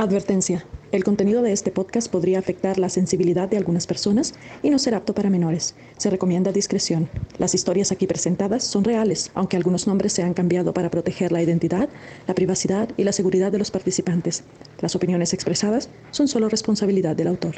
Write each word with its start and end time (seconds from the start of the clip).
Advertencia. 0.00 0.64
El 0.92 1.04
contenido 1.04 1.42
de 1.42 1.52
este 1.52 1.70
podcast 1.70 2.10
podría 2.10 2.38
afectar 2.38 2.78
la 2.78 2.88
sensibilidad 2.88 3.50
de 3.50 3.58
algunas 3.58 3.86
personas 3.86 4.32
y 4.62 4.70
no 4.70 4.78
ser 4.78 4.94
apto 4.94 5.14
para 5.14 5.28
menores. 5.28 5.74
Se 5.98 6.08
recomienda 6.08 6.52
discreción. 6.52 7.10
Las 7.36 7.54
historias 7.54 7.92
aquí 7.92 8.06
presentadas 8.06 8.64
son 8.64 8.82
reales, 8.82 9.30
aunque 9.34 9.58
algunos 9.58 9.86
nombres 9.86 10.14
se 10.14 10.22
han 10.22 10.32
cambiado 10.32 10.72
para 10.72 10.90
proteger 10.90 11.32
la 11.32 11.42
identidad, 11.42 11.90
la 12.26 12.34
privacidad 12.34 12.88
y 12.96 13.04
la 13.04 13.12
seguridad 13.12 13.52
de 13.52 13.58
los 13.58 13.70
participantes. 13.70 14.42
Las 14.80 14.96
opiniones 14.96 15.34
expresadas 15.34 15.90
son 16.12 16.28
solo 16.28 16.48
responsabilidad 16.48 17.14
del 17.14 17.26
autor. 17.26 17.56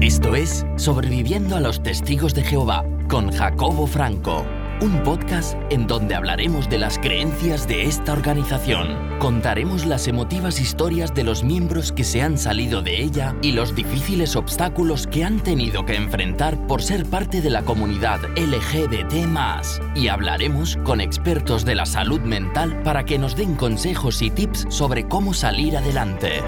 Esto 0.00 0.34
es 0.34 0.66
Sobreviviendo 0.74 1.54
a 1.54 1.60
los 1.60 1.80
Testigos 1.80 2.34
de 2.34 2.42
Jehová 2.42 2.84
con 3.08 3.30
Jacobo 3.30 3.86
Franco 3.86 4.44
un 4.80 5.02
podcast 5.02 5.56
en 5.70 5.86
donde 5.86 6.14
hablaremos 6.14 6.68
de 6.68 6.78
las 6.78 6.98
creencias 6.98 7.68
de 7.68 7.84
esta 7.84 8.12
organización. 8.12 9.18
Contaremos 9.18 9.86
las 9.86 10.08
emotivas 10.08 10.60
historias 10.60 11.14
de 11.14 11.24
los 11.24 11.44
miembros 11.44 11.92
que 11.92 12.04
se 12.04 12.22
han 12.22 12.38
salido 12.38 12.82
de 12.82 13.02
ella 13.02 13.36
y 13.42 13.52
los 13.52 13.74
difíciles 13.74 14.36
obstáculos 14.36 15.06
que 15.06 15.24
han 15.24 15.40
tenido 15.40 15.84
que 15.84 15.96
enfrentar 15.96 16.66
por 16.66 16.82
ser 16.82 17.06
parte 17.06 17.40
de 17.40 17.50
la 17.50 17.62
comunidad 17.62 18.20
LGBT. 18.36 19.26
Y 19.94 20.08
hablaremos 20.08 20.76
con 20.84 21.00
expertos 21.00 21.64
de 21.64 21.74
la 21.74 21.86
salud 21.86 22.20
mental 22.20 22.82
para 22.82 23.04
que 23.04 23.18
nos 23.18 23.36
den 23.36 23.56
consejos 23.56 24.22
y 24.22 24.30
tips 24.30 24.66
sobre 24.68 25.08
cómo 25.08 25.34
salir 25.34 25.76
adelante. 25.76 26.42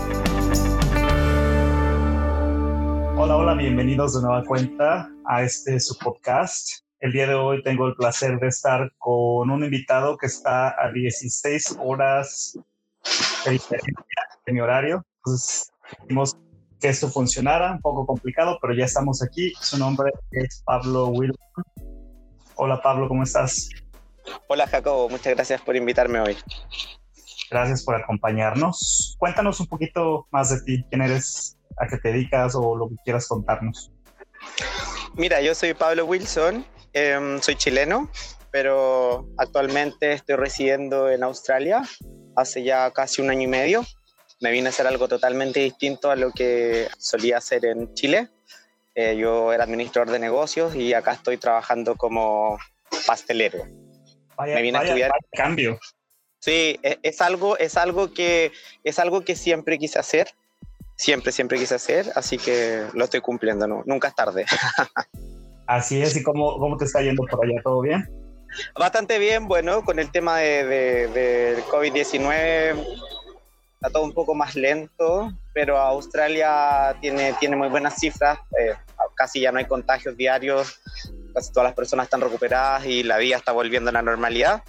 Hola, 3.17 3.37
hola, 3.37 3.55
bienvenidos 3.55 4.15
de 4.15 4.23
nueva 4.23 4.45
cuenta 4.45 5.11
a 5.25 5.43
este 5.43 5.81
su 5.81 5.97
podcast. 5.99 6.86
El 7.01 7.13
día 7.13 7.27
de 7.27 7.35
hoy 7.35 7.63
tengo 7.63 7.87
el 7.87 7.95
placer 7.95 8.39
de 8.39 8.49
estar 8.49 8.91
con 8.97 9.51
un 9.51 9.63
invitado 9.63 10.17
que 10.17 10.27
está 10.27 10.69
a 10.83 10.91
16 10.91 11.77
horas 11.79 12.59
de 13.45 13.51
diferencia 13.51 13.93
de 14.47 14.53
mi 14.53 14.61
horario. 14.61 15.05
Entonces, 15.19 15.71
vimos 16.09 16.39
que 16.81 16.89
esto 16.89 17.09
funcionara, 17.09 17.73
un 17.73 17.83
poco 17.83 18.07
complicado, 18.07 18.59
pero 18.63 18.75
ya 18.75 18.87
estamos 18.87 19.23
aquí. 19.23 19.53
Su 19.61 19.79
nombre 19.79 20.11
es 20.31 20.63
Pablo 20.65 21.09
Wilson. 21.09 21.37
Hola 22.55 22.81
Pablo, 22.81 23.09
¿cómo 23.09 23.25
estás? 23.25 23.69
Hola 24.49 24.67
Jacobo, 24.67 25.11
muchas 25.11 25.35
gracias 25.35 25.61
por 25.61 25.77
invitarme 25.77 26.21
hoy. 26.21 26.35
Gracias 27.51 27.85
por 27.85 27.95
acompañarnos. 27.95 29.17
Cuéntanos 29.19 29.61
un 29.61 29.67
poquito 29.67 30.27
más 30.31 30.49
de 30.49 30.63
ti, 30.63 30.85
quién 30.89 31.03
eres, 31.03 31.59
a 31.77 31.87
qué 31.87 31.99
te 31.99 32.09
dedicas 32.11 32.55
o 32.55 32.75
lo 32.75 32.89
que 32.89 32.97
quieras 33.05 33.29
contarnos. 33.29 33.93
Mira, 35.15 35.43
yo 35.43 35.55
soy 35.55 35.75
Pablo 35.75 36.07
Wilson, 36.07 36.65
Em, 36.99 37.43
soy 37.43 37.57
chileno, 37.57 38.11
pero 38.51 39.29
actualmente 39.37 40.13
estoy 40.13 40.37
residiendo 40.37 41.11
en 41.11 41.25
Australia 41.25 41.83
hace 42.35 42.63
ya 42.63 42.91
casi 42.91 43.21
un 43.21 43.29
año 43.29 43.43
y 43.43 43.47
medio. 43.49 43.85
Me 44.41 44.51
vine 44.51 44.69
a 44.69 44.71
hacer 44.71 44.87
algo 44.87 45.07
totalmente 45.07 45.61
distinto 45.61 46.11
a 46.11 46.17
lo 46.17 46.33
que 46.33 46.89
solía 46.97 47.37
hacer 47.37 47.67
en 47.67 47.93
Chile. 47.93 48.31
Eh, 48.95 49.15
yo 49.19 49.53
era 49.53 49.65
administrador 49.65 50.11
de 50.11 50.21
negocios 50.21 50.75
y 50.75 50.95
acá 50.95 51.13
estoy 51.13 51.37
trabajando 51.37 51.97
como 51.97 52.57
pastelero. 53.07 53.67
me 54.39 54.63
vine 54.63 54.79
a 54.79 54.85
estudiar. 54.85 55.13
cambio. 55.33 55.79
Sí, 56.39 56.81
es, 56.83 56.97
es, 57.03 57.21
algo, 57.21 57.59
es, 57.59 57.77
algo 57.77 58.15
que, 58.15 58.53
es 58.85 58.99
algo 58.99 59.21
que 59.21 59.37
siempre 59.37 59.79
quise 59.79 59.99
hacer. 59.99 60.31
Siempre, 60.97 61.31
siempre 61.31 61.59
quise 61.59 61.75
hacer, 61.75 62.11
así 62.15 62.39
que 62.39 62.87
lo 62.95 63.05
estoy 63.05 63.21
cumpliendo, 63.21 63.67
¿no? 63.67 63.83
nunca 63.85 64.09
es 64.09 64.15
tarde. 64.15 64.47
Así 65.67 66.01
es, 66.01 66.17
¿y 66.17 66.23
cómo, 66.23 66.59
cómo 66.59 66.77
te 66.77 66.85
está 66.85 67.03
yendo 67.03 67.25
por 67.25 67.45
allá? 67.45 67.61
¿Todo 67.63 67.81
bien? 67.81 68.09
Bastante 68.79 69.19
bien, 69.19 69.49
bueno, 69.49 69.85
con 69.85 69.99
el 69.99 70.11
tema 70.11 70.39
del 70.39 70.69
de, 70.69 71.09
de 71.09 71.63
COVID-19 71.65 72.77
está 73.75 73.91
todo 73.91 74.05
un 74.05 74.13
poco 74.13 74.35
más 74.35 74.55
lento, 74.55 75.33
pero 75.53 75.77
Australia 75.79 76.97
tiene, 77.01 77.35
tiene 77.35 77.57
muy 77.57 77.69
buenas 77.69 77.99
cifras, 77.99 78.39
eh, 78.59 78.75
casi 79.15 79.41
ya 79.41 79.53
no 79.53 79.59
hay 79.59 79.67
contagios 79.67 80.17
diarios, 80.17 80.81
casi 81.35 81.53
todas 81.53 81.69
las 81.69 81.75
personas 81.75 82.05
están 82.05 82.21
recuperadas 82.21 82.87
y 82.87 83.03
la 83.03 83.19
vida 83.19 83.37
está 83.37 83.53
volviendo 83.53 83.91
a 83.91 83.93
la 83.93 84.03
normalidad. 84.03 84.63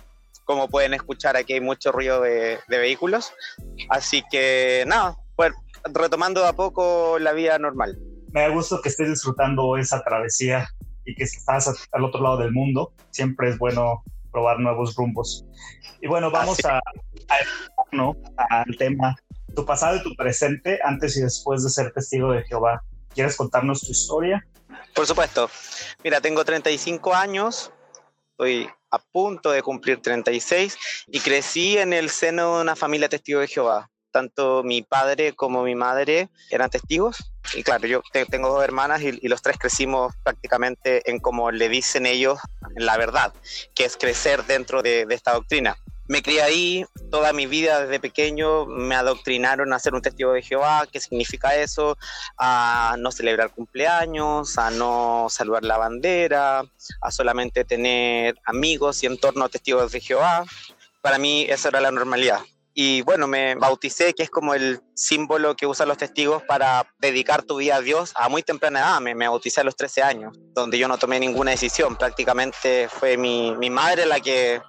Como 0.45 0.69
pueden 0.69 0.93
escuchar, 0.93 1.35
aquí 1.35 1.53
hay 1.53 1.61
mucho 1.61 1.91
ruido 1.91 2.21
de, 2.21 2.59
de 2.67 2.77
vehículos, 2.77 3.33
así 3.89 4.23
que 4.31 4.83
nada, 4.87 5.17
pues 5.35 5.53
retomando 5.93 6.45
a 6.45 6.53
poco 6.53 7.17
la 7.19 7.33
vida 7.33 7.59
normal. 7.59 7.97
Me 8.31 8.41
da 8.41 8.49
gusto 8.49 8.81
que 8.81 8.89
estés 8.89 9.09
disfrutando 9.09 9.77
esa 9.77 10.03
travesía 10.03 10.69
y 11.07 11.15
que 11.15 11.23
estás 11.23 11.87
al 11.91 12.03
otro 12.03 12.21
lado 12.21 12.37
del 12.37 12.51
mundo, 12.51 12.93
siempre 13.09 13.49
es 13.49 13.57
bueno 13.57 14.03
probar 14.31 14.59
nuevos 14.59 14.95
rumbos. 14.95 15.45
Y 16.01 16.07
bueno, 16.07 16.29
vamos 16.29 16.59
a, 16.65 16.81
¿no? 17.91 18.15
al 18.49 18.77
tema, 18.77 19.15
tu 19.55 19.65
pasado 19.65 19.95
y 19.95 20.03
tu 20.03 20.13
presente 20.15 20.79
antes 20.83 21.17
y 21.17 21.21
después 21.21 21.63
de 21.63 21.69
ser 21.69 21.91
testigo 21.93 22.33
de 22.33 22.43
Jehová. 22.43 22.83
¿Quieres 23.15 23.35
contarnos 23.37 23.81
tu 23.81 23.91
historia? 23.91 24.45
Por 24.93 25.07
supuesto. 25.07 25.49
Mira, 26.03 26.21
tengo 26.21 26.43
35 26.43 27.15
años, 27.15 27.71
estoy 28.31 28.69
a 28.91 28.99
punto 28.99 29.51
de 29.51 29.63
cumplir 29.63 30.01
36 30.01 30.77
y 31.07 31.19
crecí 31.21 31.77
en 31.77 31.93
el 31.93 32.09
seno 32.09 32.57
de 32.57 32.61
una 32.63 32.75
familia 32.75 33.09
testigo 33.09 33.39
de 33.39 33.47
Jehová 33.47 33.89
tanto 34.17 34.63
mi 34.63 34.81
padre 34.81 35.33
como 35.33 35.61
mi 35.61 35.75
madre 35.75 36.29
eran 36.49 36.71
testigos. 36.71 37.17
Y 37.53 37.61
claro, 37.61 37.85
yo 37.87 38.01
tengo 38.31 38.49
dos 38.49 38.63
hermanas 38.63 39.03
y, 39.03 39.27
los 39.27 39.43
tres 39.43 39.57
crecimos 39.59 40.15
prácticamente 40.23 41.07
en 41.09 41.19
como 41.19 41.51
le 41.51 41.69
dicen 41.69 42.07
ellos 42.07 42.39
la 42.75 42.97
verdad, 42.97 43.31
que 43.75 43.85
es 43.85 43.95
crecer 43.95 44.43
dentro 44.45 44.81
de, 44.81 45.05
esta 45.11 45.33
doctrina. 45.33 45.77
Me 46.07 46.23
crié 46.23 46.41
ahí 46.41 46.85
toda 47.11 47.31
mi 47.31 47.45
vida 47.45 47.81
desde 47.81 47.99
pequeño, 47.99 48.65
me 48.65 48.95
adoctrinaron 48.95 49.71
a 49.71 49.77
ser 49.77 49.93
un 49.93 50.01
testigo 50.01 50.33
de 50.33 50.41
Jehová, 50.41 50.87
qué 50.91 50.99
significa 50.99 51.55
eso, 51.55 51.95
a 52.39 52.95
no 52.97 53.11
celebrar 53.11 53.51
cumpleaños, 53.51 54.57
a 54.57 54.71
no 54.71 55.27
salvar 55.29 55.63
la 55.63 55.77
bandera, 55.77 56.63
a 57.01 57.11
solamente 57.11 57.65
tener 57.65 58.35
amigos 58.45 59.03
y 59.03 59.05
entorno 59.05 59.47
testigos 59.49 59.91
de 59.91 60.01
Jehová. 60.01 60.43
Para 61.01 61.19
mí 61.19 61.45
esa 61.47 61.69
era 61.69 61.81
la 61.81 61.91
normalidad 61.91 62.39
y 62.79 63.01
bueno, 63.01 63.25
me 63.25 63.55
bauticé, 63.55 64.13
que 64.13 64.21
es 64.21 64.29
como 64.29 64.53
el 64.53 64.81
símbolo 64.93 65.55
que 65.55 65.65
usan 65.65 65.87
los 65.87 65.97
testigos 65.97 66.43
para 66.43 66.85
dedicar 66.99 67.41
tu 67.41 67.57
vida 67.57 67.77
a 67.77 67.81
Dios 67.81 68.11
a 68.13 68.29
muy 68.29 68.43
temprana 68.43 68.81
edad. 68.81 69.01
Me, 69.01 69.15
me 69.15 69.27
bauticé 69.27 69.61
a 69.61 69.63
los 69.63 69.75
13 69.75 70.03
años, 70.03 70.37
donde 70.53 70.77
yo 70.77 70.87
no 70.87 70.99
tomé 70.99 71.19
ninguna 71.19 71.49
decisión. 71.49 71.95
Prácticamente 71.95 72.87
fue 72.87 73.17
mi, 73.17 73.55
mi 73.57 73.71
madre 73.71 74.05
la 74.05 74.19
que 74.19 74.61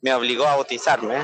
me 0.00 0.14
obligó 0.14 0.46
a 0.46 0.54
bautizarme. 0.54 1.16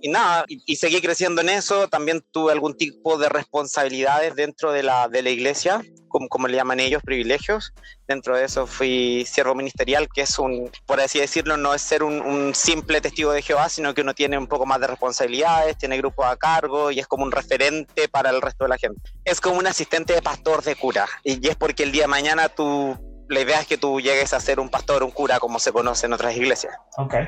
Y 0.00 0.08
nada, 0.08 0.44
y, 0.48 0.76
seguí 0.76 1.00
creciendo 1.00 1.40
en 1.40 1.48
eso. 1.48 1.88
También 1.88 2.22
tuve 2.30 2.52
algún 2.52 2.76
tipo 2.76 3.18
de 3.18 3.28
responsabilidades 3.28 4.34
dentro 4.34 4.72
de 4.72 4.82
la, 4.82 5.08
de 5.08 5.22
la 5.22 5.30
iglesia, 5.30 5.82
como, 6.08 6.28
como 6.28 6.48
le 6.48 6.56
llaman 6.56 6.80
ellos, 6.80 7.02
privilegios. 7.02 7.72
Dentro 8.06 8.36
de 8.36 8.44
eso 8.44 8.66
fui 8.66 9.24
siervo 9.26 9.54
ministerial, 9.54 10.08
que 10.12 10.22
es 10.22 10.38
un, 10.38 10.70
por 10.86 11.00
así 11.00 11.18
decirlo, 11.20 11.56
no 11.56 11.74
es 11.74 11.82
ser 11.82 12.02
un, 12.02 12.20
un, 12.20 12.54
simple 12.54 13.00
testigo 13.00 13.32
de 13.32 13.42
Jehová, 13.42 13.68
sino 13.68 13.94
que 13.94 14.02
uno 14.02 14.14
tiene 14.14 14.36
un 14.36 14.46
poco 14.46 14.66
más 14.66 14.80
de 14.80 14.88
responsabilidades, 14.88 15.78
tiene 15.78 15.96
grupos 15.96 16.26
a 16.26 16.36
cargo 16.36 16.90
y 16.90 16.98
es 16.98 17.06
como 17.06 17.24
un 17.24 17.32
referente 17.32 18.08
para 18.08 18.30
el 18.30 18.42
resto 18.42 18.64
de 18.64 18.68
la 18.68 18.78
gente. 18.78 19.00
Es 19.24 19.40
como 19.40 19.58
un 19.58 19.66
asistente 19.66 20.12
de 20.12 20.22
pastor 20.22 20.62
de 20.62 20.76
cura. 20.76 21.06
Y, 21.24 21.44
y 21.44 21.48
es 21.50 21.56
porque 21.56 21.84
el 21.84 21.92
día 21.92 22.02
de 22.02 22.08
mañana 22.08 22.48
tú 22.48 22.98
la 23.28 23.40
idea 23.40 23.60
es 23.60 23.66
que 23.66 23.78
tú 23.78 24.00
llegues 24.00 24.34
a 24.34 24.40
ser 24.40 24.60
un 24.60 24.68
pastor, 24.68 25.02
un 25.02 25.10
cura, 25.10 25.38
como 25.38 25.58
se 25.58 25.72
conoce 25.72 26.06
en 26.06 26.12
otras 26.12 26.36
iglesias. 26.36 26.74
Okay. 26.96 27.26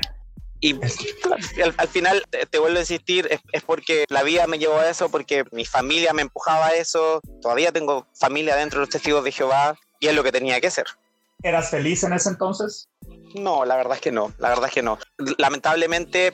Y 0.61 0.79
al, 1.61 1.87
final, 1.87 2.23
te, 2.49 2.59
vuelvo 2.59 2.77
a 2.77 2.81
insistir, 2.81 3.27
es, 3.51 3.63
porque 3.63 4.05
la 4.09 4.23
vida 4.23 4.47
me 4.47 4.57
llevó 4.57 4.77
a 4.77 4.89
eso, 4.89 5.09
porque 5.09 5.43
mi 5.51 5.65
familia 5.65 6.13
me 6.13 6.23
empujaba 6.23 6.67
a 6.67 6.75
eso, 6.75 7.21
todavía 7.41 7.71
tengo 7.71 8.07
familia 8.13 8.55
dentro 8.55 8.79
de 8.79 8.85
los 8.85 8.89
testigos 8.89 9.23
de 9.23 9.31
Jehová 9.31 9.77
y 9.99 10.07
es 10.07 10.15
lo 10.15 10.23
que 10.23 10.31
tenía 10.31 10.59
que 10.61 10.71
ser. 10.71 10.85
¿Eras 11.43 11.69
feliz 11.69 12.03
en 12.03 12.13
ese 12.13 12.29
entonces? 12.29 12.87
No, 13.35 13.65
la 13.65 13.75
verdad 13.75 13.95
es 13.95 14.01
que 14.01 14.11
no, 14.11 14.33
la 14.39 14.49
verdad 14.49 14.67
es 14.67 14.73
que 14.73 14.81
no. 14.81 14.97
Lamentablemente, 15.37 16.33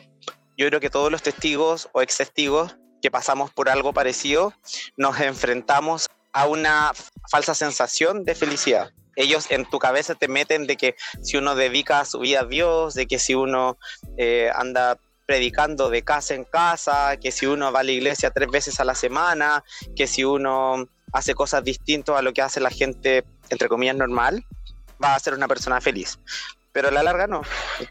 yo 0.57 0.67
creo 0.67 0.79
que 0.79 0.89
todos 0.89 1.11
los 1.11 1.23
testigos 1.23 1.89
o 1.91 2.01
ex 2.01 2.17
testigos 2.17 2.77
que 3.01 3.09
pasamos 3.09 3.51
por 3.51 3.67
algo 3.67 3.93
parecido, 3.93 4.53
nos 4.95 5.19
enfrentamos 5.19 6.07
a 6.31 6.47
una 6.47 6.93
falsa 7.29 7.55
sensación 7.55 8.23
de 8.23 8.35
felicidad 8.35 8.91
ellos 9.15 9.49
en 9.49 9.69
tu 9.69 9.79
cabeza 9.79 10.15
te 10.15 10.27
meten 10.27 10.67
de 10.67 10.77
que 10.77 10.95
si 11.21 11.37
uno 11.37 11.55
dedica 11.55 12.05
su 12.05 12.19
vida 12.19 12.41
a 12.41 12.45
Dios, 12.45 12.93
de 12.93 13.07
que 13.07 13.19
si 13.19 13.35
uno 13.35 13.77
eh, 14.17 14.49
anda 14.53 14.97
predicando 15.25 15.89
de 15.89 16.01
casa 16.01 16.33
en 16.33 16.43
casa, 16.43 17.17
que 17.17 17.31
si 17.31 17.45
uno 17.45 17.71
va 17.71 17.81
a 17.81 17.83
la 17.83 17.91
iglesia 17.91 18.31
tres 18.31 18.49
veces 18.49 18.79
a 18.79 18.85
la 18.85 18.95
semana, 18.95 19.63
que 19.95 20.07
si 20.07 20.23
uno 20.23 20.87
hace 21.13 21.33
cosas 21.35 21.63
distintas 21.63 22.17
a 22.17 22.21
lo 22.21 22.33
que 22.33 22.41
hace 22.41 22.59
la 22.59 22.69
gente, 22.69 23.23
entre 23.49 23.67
comillas, 23.67 23.95
normal, 23.95 24.45
va 25.03 25.15
a 25.15 25.19
ser 25.19 25.33
una 25.33 25.47
persona 25.47 25.81
feliz 25.81 26.19
pero 26.71 26.87
a 26.87 26.91
la 26.91 27.03
larga 27.03 27.27
no. 27.27 27.41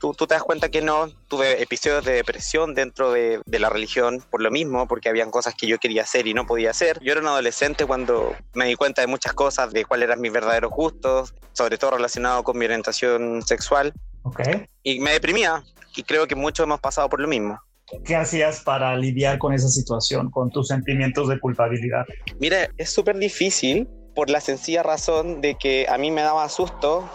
Tú, 0.01 0.15
tú, 0.15 0.27
te 0.27 0.35
das 0.35 0.43
cuenta 0.43 0.71
que 0.71 0.83
no. 0.83 1.09
Tuve 1.29 1.63
episodios 1.63 2.05
de 2.05 2.13
depresión 2.13 2.75
dentro 2.75 3.13
de, 3.13 3.41
de, 3.45 3.59
la 3.59 3.69
religión 3.69 4.23
por 4.31 4.43
lo 4.43 4.51
mismo, 4.51 4.87
porque 4.89 5.09
habían 5.09 5.31
cosas 5.31 5.55
que 5.55 5.67
yo 5.67 5.79
quería 5.79 6.03
hacer 6.03 6.27
y 6.27 6.35
no 6.35 6.47
podía 6.47 6.71
hacer. 6.71 6.99
Yo 7.01 7.13
era 7.13 7.21
un 7.21 7.29
adolescente 7.29 7.87
cuando 7.87 8.35
me 8.55 8.67
di 8.67 8.75
cuenta 8.75 9.03
de 9.03 9.07
muchas 9.07 9.33
cosas, 9.33 9.73
de 9.73 9.85
cuáles 9.85 10.09
eran 10.09 10.21
mis 10.21 10.33
verdaderos 10.33 10.71
gustos, 10.71 11.35
sobre 11.53 11.79
todo 11.79 11.93
relacionado 11.93 12.43
con 12.43 12.59
mi 12.59 12.65
orientación 12.65 13.43
sexual. 13.43 13.93
Ok. 14.23 14.41
Y 14.83 15.01
me 15.01 15.13
deprimía, 15.13 15.63
y 15.95 16.03
creo 16.03 16.27
que 16.27 16.35
muchos 16.35 16.65
hemos 16.65 16.81
pasado 16.81 17.09
por 17.09 17.21
lo 17.21 17.29
mismo. 17.29 17.59
¿Qué 18.05 18.15
hacías 18.15 18.61
para 18.61 18.97
lidiar 18.97 19.39
con 19.39 19.53
esa 19.53 19.69
situación, 19.69 20.31
con 20.31 20.51
tus 20.51 20.69
sentimientos 20.69 21.29
de 21.29 21.41
culpabilidad? 21.41 22.07
Mire, 22.39 22.71
es 22.77 22.91
súper 22.91 23.19
difícil 23.19 23.89
por 24.15 24.31
la 24.31 24.41
sencilla 24.41 24.83
razón 24.83 25.41
de 25.41 25.57
que 25.57 25.87
a 25.89 25.99
mí 25.99 26.11
me 26.11 26.23
daba 26.23 26.49
susto 26.49 27.09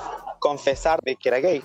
confesar 0.46 1.00
de 1.02 1.16
que 1.16 1.30
era 1.30 1.40
gay. 1.40 1.64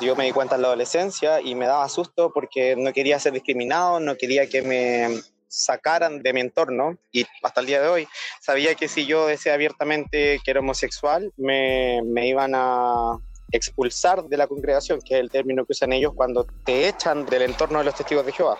Yo 0.00 0.14
me 0.14 0.24
di 0.24 0.30
cuenta 0.30 0.54
en 0.54 0.62
la 0.62 0.68
adolescencia 0.68 1.40
y 1.40 1.56
me 1.56 1.66
daba 1.66 1.88
susto 1.88 2.30
porque 2.32 2.76
no 2.76 2.92
quería 2.92 3.18
ser 3.18 3.32
discriminado, 3.32 3.98
no 3.98 4.14
quería 4.16 4.48
que 4.48 4.62
me 4.62 5.20
sacaran 5.48 6.22
de 6.22 6.32
mi 6.32 6.40
entorno 6.40 6.96
y 7.10 7.26
hasta 7.42 7.60
el 7.60 7.66
día 7.66 7.82
de 7.82 7.88
hoy 7.88 8.08
sabía 8.40 8.76
que 8.76 8.86
si 8.86 9.06
yo 9.06 9.26
decía 9.26 9.54
abiertamente 9.54 10.40
que 10.44 10.50
era 10.52 10.60
homosexual 10.60 11.32
me, 11.36 12.00
me 12.04 12.28
iban 12.28 12.52
a 12.54 13.18
expulsar 13.50 14.22
de 14.22 14.36
la 14.36 14.46
congregación, 14.46 15.00
que 15.04 15.14
es 15.14 15.20
el 15.20 15.28
término 15.28 15.64
que 15.66 15.72
usan 15.72 15.92
ellos 15.92 16.12
cuando 16.14 16.46
te 16.64 16.86
echan 16.86 17.26
del 17.26 17.42
entorno 17.42 17.80
de 17.80 17.86
los 17.86 17.96
testigos 17.96 18.24
de 18.24 18.30
Jehová. 18.30 18.56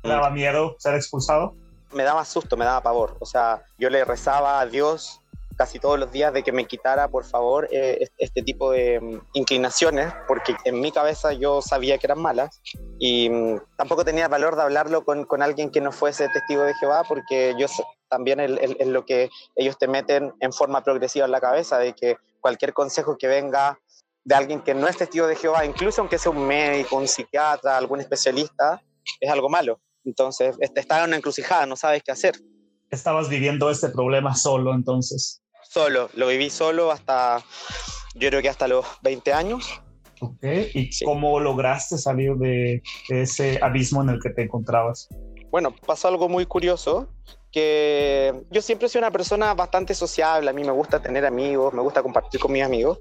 ¿Te 0.00 0.08
daba 0.08 0.30
miedo 0.30 0.76
ser 0.78 0.94
expulsado? 0.94 1.54
Me 1.92 2.04
daba 2.04 2.24
susto, 2.24 2.56
me 2.56 2.64
daba 2.64 2.82
pavor. 2.82 3.18
O 3.20 3.26
sea, 3.26 3.64
yo 3.78 3.90
le 3.90 4.02
rezaba 4.02 4.60
a 4.60 4.66
Dios 4.66 5.20
casi 5.56 5.78
todos 5.78 5.98
los 5.98 6.10
días 6.12 6.32
de 6.32 6.42
que 6.42 6.52
me 6.52 6.66
quitara, 6.66 7.08
por 7.08 7.24
favor, 7.24 7.68
eh, 7.70 8.06
este 8.18 8.42
tipo 8.42 8.72
de 8.72 9.00
mm, 9.00 9.20
inclinaciones, 9.34 10.12
porque 10.26 10.54
en 10.64 10.80
mi 10.80 10.92
cabeza 10.92 11.32
yo 11.32 11.62
sabía 11.62 11.98
que 11.98 12.06
eran 12.06 12.20
malas 12.20 12.60
y 12.98 13.28
mm, 13.30 13.60
tampoco 13.76 14.04
tenía 14.04 14.28
valor 14.28 14.56
de 14.56 14.62
hablarlo 14.62 15.04
con, 15.04 15.24
con, 15.24 15.42
alguien 15.42 15.70
que 15.70 15.80
no 15.80 15.92
fuese 15.92 16.28
testigo 16.28 16.62
de 16.62 16.74
Jehová, 16.74 17.04
porque 17.08 17.54
yo 17.58 17.66
también 18.08 18.40
es 18.40 18.86
lo 18.86 19.04
que 19.04 19.28
ellos 19.56 19.76
te 19.78 19.88
meten 19.88 20.32
en 20.40 20.52
forma 20.52 20.82
progresiva 20.82 21.26
en 21.26 21.32
la 21.32 21.40
cabeza, 21.40 21.78
de 21.78 21.94
que 21.94 22.16
cualquier 22.40 22.72
consejo 22.72 23.16
que 23.18 23.26
venga 23.26 23.78
de 24.24 24.34
alguien 24.34 24.62
que 24.62 24.74
no 24.74 24.88
es 24.88 24.96
testigo 24.96 25.26
de 25.26 25.36
Jehová, 25.36 25.64
incluso 25.64 26.00
aunque 26.00 26.18
sea 26.18 26.32
un 26.32 26.46
médico, 26.46 26.96
un 26.96 27.08
psiquiatra, 27.08 27.76
algún 27.76 28.00
especialista, 28.00 28.82
es 29.20 29.30
algo 29.30 29.48
malo. 29.48 29.80
Entonces, 30.04 30.56
estás 30.60 30.98
en 30.98 31.08
una 31.08 31.16
encrucijada, 31.16 31.66
no 31.66 31.76
sabes 31.76 32.02
qué 32.02 32.12
hacer. 32.12 32.34
Estabas 32.90 33.28
viviendo 33.28 33.70
este 33.70 33.88
problema 33.88 34.34
solo 34.34 34.74
entonces. 34.74 35.42
Solo, 35.74 36.08
lo 36.14 36.28
viví 36.28 36.50
solo 36.50 36.92
hasta, 36.92 37.42
yo 38.14 38.28
creo 38.28 38.40
que 38.40 38.48
hasta 38.48 38.68
los 38.68 38.86
20 39.02 39.32
años. 39.32 39.82
Ok, 40.20 40.44
¿y 40.72 40.92
sí. 40.92 41.04
cómo 41.04 41.40
lograste 41.40 41.98
salir 41.98 42.36
de, 42.36 42.80
de 43.08 43.22
ese 43.22 43.58
abismo 43.60 44.00
en 44.00 44.10
el 44.10 44.20
que 44.22 44.30
te 44.30 44.42
encontrabas? 44.42 45.08
Bueno, 45.50 45.74
pasó 45.84 46.06
algo 46.06 46.28
muy 46.28 46.46
curioso, 46.46 47.08
que 47.50 48.32
yo 48.52 48.62
siempre 48.62 48.88
soy 48.88 49.00
una 49.00 49.10
persona 49.10 49.52
bastante 49.54 49.94
sociable, 49.94 50.48
a 50.48 50.52
mí 50.52 50.62
me 50.62 50.70
gusta 50.70 51.02
tener 51.02 51.26
amigos, 51.26 51.74
me 51.74 51.82
gusta 51.82 52.04
compartir 52.04 52.38
con 52.38 52.52
mis 52.52 52.62
amigos, 52.62 53.00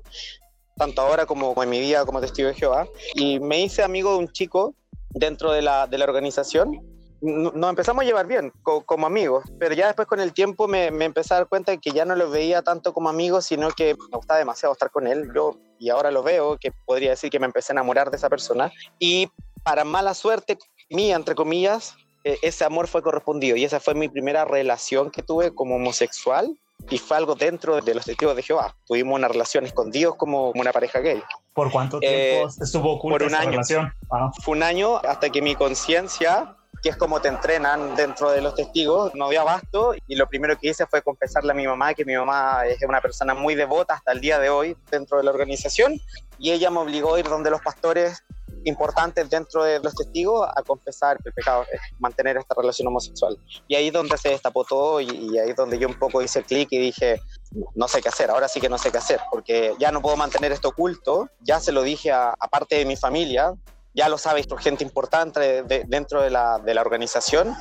tanto 0.75 1.03
ahora 1.03 1.27
como 1.27 1.53
en 1.61 1.69
mi 1.69 1.79
vida 1.79 2.03
como 2.07 2.21
testigo 2.21 2.47
de 2.47 2.55
Jehová, 2.55 2.87
y 3.13 3.39
me 3.39 3.61
hice 3.61 3.83
amigo 3.83 4.13
de 4.13 4.17
un 4.17 4.31
chico 4.31 4.73
dentro 5.11 5.51
de 5.51 5.61
la, 5.61 5.85
de 5.85 5.99
la 5.99 6.05
organización. 6.05 6.92
Nos 7.23 7.69
empezamos 7.69 8.03
a 8.03 8.05
llevar 8.05 8.27
bien 8.27 8.51
co 8.63 8.83
como 8.83 9.07
amigos, 9.07 9.45
pero 9.57 9.73
ya 9.73 9.87
después 9.87 10.07
con 10.07 10.19
el 10.19 10.33
tiempo 10.33 10.67
me, 10.67 10.91
me, 10.91 11.05
empecé 11.05 11.33
a 11.33 11.37
dar 11.37 11.47
cuenta 11.47 11.71
de 11.71 11.77
que 11.77 11.91
ya 11.91 12.03
no 12.03 12.15
lo 12.15 12.29
veía 12.29 12.61
tanto 12.61 12.93
como 12.93 13.07
amigos, 13.07 13.45
sino 13.45 13.69
que 13.71 13.95
me 14.11 14.17
gustaba 14.17 14.39
demasiado 14.39 14.73
estar 14.73 14.91
con 14.91 15.07
él. 15.07 15.31
Yo, 15.33 15.57
y 15.79 15.89
ahora 15.89 16.11
lo 16.11 16.21
veo, 16.21 16.57
que 16.57 16.73
podría 16.85 17.11
decir 17.11 17.29
que 17.29 17.39
me 17.39 17.45
empecé 17.45 17.71
a 17.71 17.75
enamorar 17.75 18.11
de 18.11 18.17
esa 18.17 18.29
persona. 18.29 18.71
Y 18.99 19.29
para 19.63 19.85
mala 19.85 20.13
suerte 20.13 20.57
mía, 20.89 21.15
entre 21.15 21.33
comillas, 21.33 21.95
eh, 22.23 22.37
ese 22.41 22.65
amor 22.65 22.87
fue 22.87 23.01
correspondido. 23.01 23.55
Y 23.55 23.63
esa 23.63 23.79
fue 23.79 23.93
mi 23.93 24.09
primera 24.09 24.45
relación 24.45 25.09
que 25.09 25.23
tuve 25.23 25.53
como 25.55 25.75
homosexual 25.75 26.57
y 26.89 26.97
fue 26.97 27.17
algo 27.17 27.35
dentro 27.35 27.79
de 27.81 27.95
los 27.95 28.05
testigos 28.05 28.35
de 28.35 28.43
Jehová. 28.43 28.75
Tuvimos 28.85 29.17
una 29.17 29.27
relación 29.27 29.65
escondidos 29.65 30.15
como 30.15 30.51
una 30.51 30.71
pareja 30.71 30.99
gay. 30.99 31.21
¿Por 31.53 31.71
cuánto 31.71 31.99
tiempo 31.99 32.15
eh, 32.15 32.45
estuvo 32.61 32.93
oculta 32.93 33.17
por 33.17 33.23
un 33.23 33.29
esa 33.29 33.39
año. 33.39 33.51
relación? 33.51 33.93
Ah. 34.11 34.31
Fue 34.41 34.55
un 34.55 34.63
año 34.63 34.97
hasta 34.97 35.29
que 35.29 35.41
mi 35.41 35.55
conciencia, 35.55 36.55
que 36.83 36.89
es 36.89 36.97
como 36.97 37.21
te 37.21 37.29
entrenan 37.29 37.95
dentro 37.95 38.29
de 38.29 38.41
los 38.41 38.55
testigos, 38.55 39.15
no 39.15 39.29
dio 39.29 39.39
abasto 39.39 39.95
y 40.05 40.15
lo 40.17 40.27
primero 40.27 40.59
que 40.59 40.67
hice 40.67 40.85
fue 40.85 41.01
confesarle 41.01 41.53
a 41.53 41.55
mi 41.55 41.65
mamá 41.65 41.93
que 41.93 42.03
mi 42.03 42.13
mamá 42.13 42.67
es 42.67 42.83
una 42.83 42.99
persona 42.99 43.33
muy 43.33 43.55
devota 43.55 43.93
hasta 43.93 44.11
el 44.11 44.19
día 44.19 44.37
de 44.37 44.49
hoy 44.49 44.75
dentro 44.91 45.17
de 45.17 45.23
la 45.23 45.31
organización 45.31 45.97
y 46.37 46.51
ella 46.51 46.69
me 46.69 46.79
obligó 46.79 47.15
a 47.15 47.19
ir 47.21 47.29
donde 47.29 47.49
los 47.49 47.61
pastores 47.61 48.21
importantes 48.65 49.29
dentro 49.29 49.63
de 49.63 49.79
los 49.79 49.95
testigos 49.95 50.47
a 50.53 50.61
confesar 50.61 51.17
el 51.23 51.31
pecado, 51.31 51.65
mantener 51.99 52.37
esta 52.37 52.55
relación 52.55 52.87
homosexual. 52.87 53.37
Y 53.67 53.75
ahí 53.75 53.87
es 53.87 53.93
donde 53.93 54.17
se 54.17 54.29
destapó 54.29 54.63
todo 54.63 54.99
y, 54.99 55.05
y 55.05 55.37
ahí 55.37 55.51
es 55.51 55.55
donde 55.55 55.79
yo 55.79 55.87
un 55.87 55.97
poco 55.97 56.21
hice 56.21 56.43
clic 56.43 56.67
y 56.71 56.79
dije, 56.79 57.21
no 57.75 57.87
sé 57.87 58.01
qué 58.01 58.09
hacer, 58.09 58.29
ahora 58.29 58.47
sí 58.47 58.59
que 58.59 58.69
no 58.69 58.77
sé 58.77 58.91
qué 58.91 58.97
hacer, 58.97 59.19
porque 59.31 59.73
ya 59.79 59.91
no 59.91 60.01
puedo 60.01 60.17
mantener 60.17 60.51
esto 60.51 60.69
oculto, 60.69 61.29
ya 61.41 61.59
se 61.59 61.71
lo 61.71 61.81
dije 61.81 62.11
a, 62.11 62.33
a 62.37 62.47
parte 62.47 62.75
de 62.75 62.85
mi 62.85 62.95
familia, 62.95 63.53
ya 63.93 64.09
lo 64.09 64.17
sabe 64.17 64.45
gente 64.59 64.83
importante 64.83 65.39
de, 65.39 65.63
de, 65.63 65.83
dentro 65.87 66.21
de 66.21 66.29
la, 66.29 66.59
de 66.59 66.73
la 66.73 66.81
organización. 66.81 67.55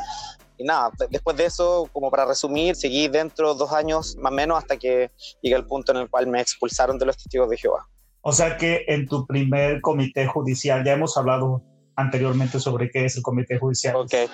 Y 0.58 0.64
nada, 0.64 0.90
después 1.10 1.36
de 1.36 1.46
eso, 1.46 1.88
como 1.92 2.10
para 2.10 2.24
resumir, 2.24 2.76
seguí 2.76 3.08
dentro 3.08 3.54
dos 3.54 3.72
años 3.72 4.16
más 4.16 4.32
o 4.32 4.34
menos 4.34 4.58
hasta 4.58 4.76
que 4.76 5.10
llegué 5.40 5.56
al 5.56 5.66
punto 5.66 5.92
en 5.92 5.98
el 5.98 6.10
cual 6.10 6.26
me 6.26 6.40
expulsaron 6.40 6.98
de 6.98 7.06
los 7.06 7.16
testigos 7.16 7.48
de 7.48 7.56
Jehová. 7.56 7.88
O 8.20 8.32
sea 8.32 8.56
que 8.56 8.84
en 8.86 9.08
tu 9.08 9.26
primer 9.26 9.80
comité 9.80 10.26
judicial, 10.26 10.84
ya 10.84 10.92
hemos 10.92 11.16
hablado 11.16 11.62
anteriormente 11.96 12.60
sobre 12.60 12.90
qué 12.90 13.04
es 13.04 13.16
el 13.16 13.22
comité 13.22 13.58
judicial. 13.58 13.96
Okay. 13.96 14.28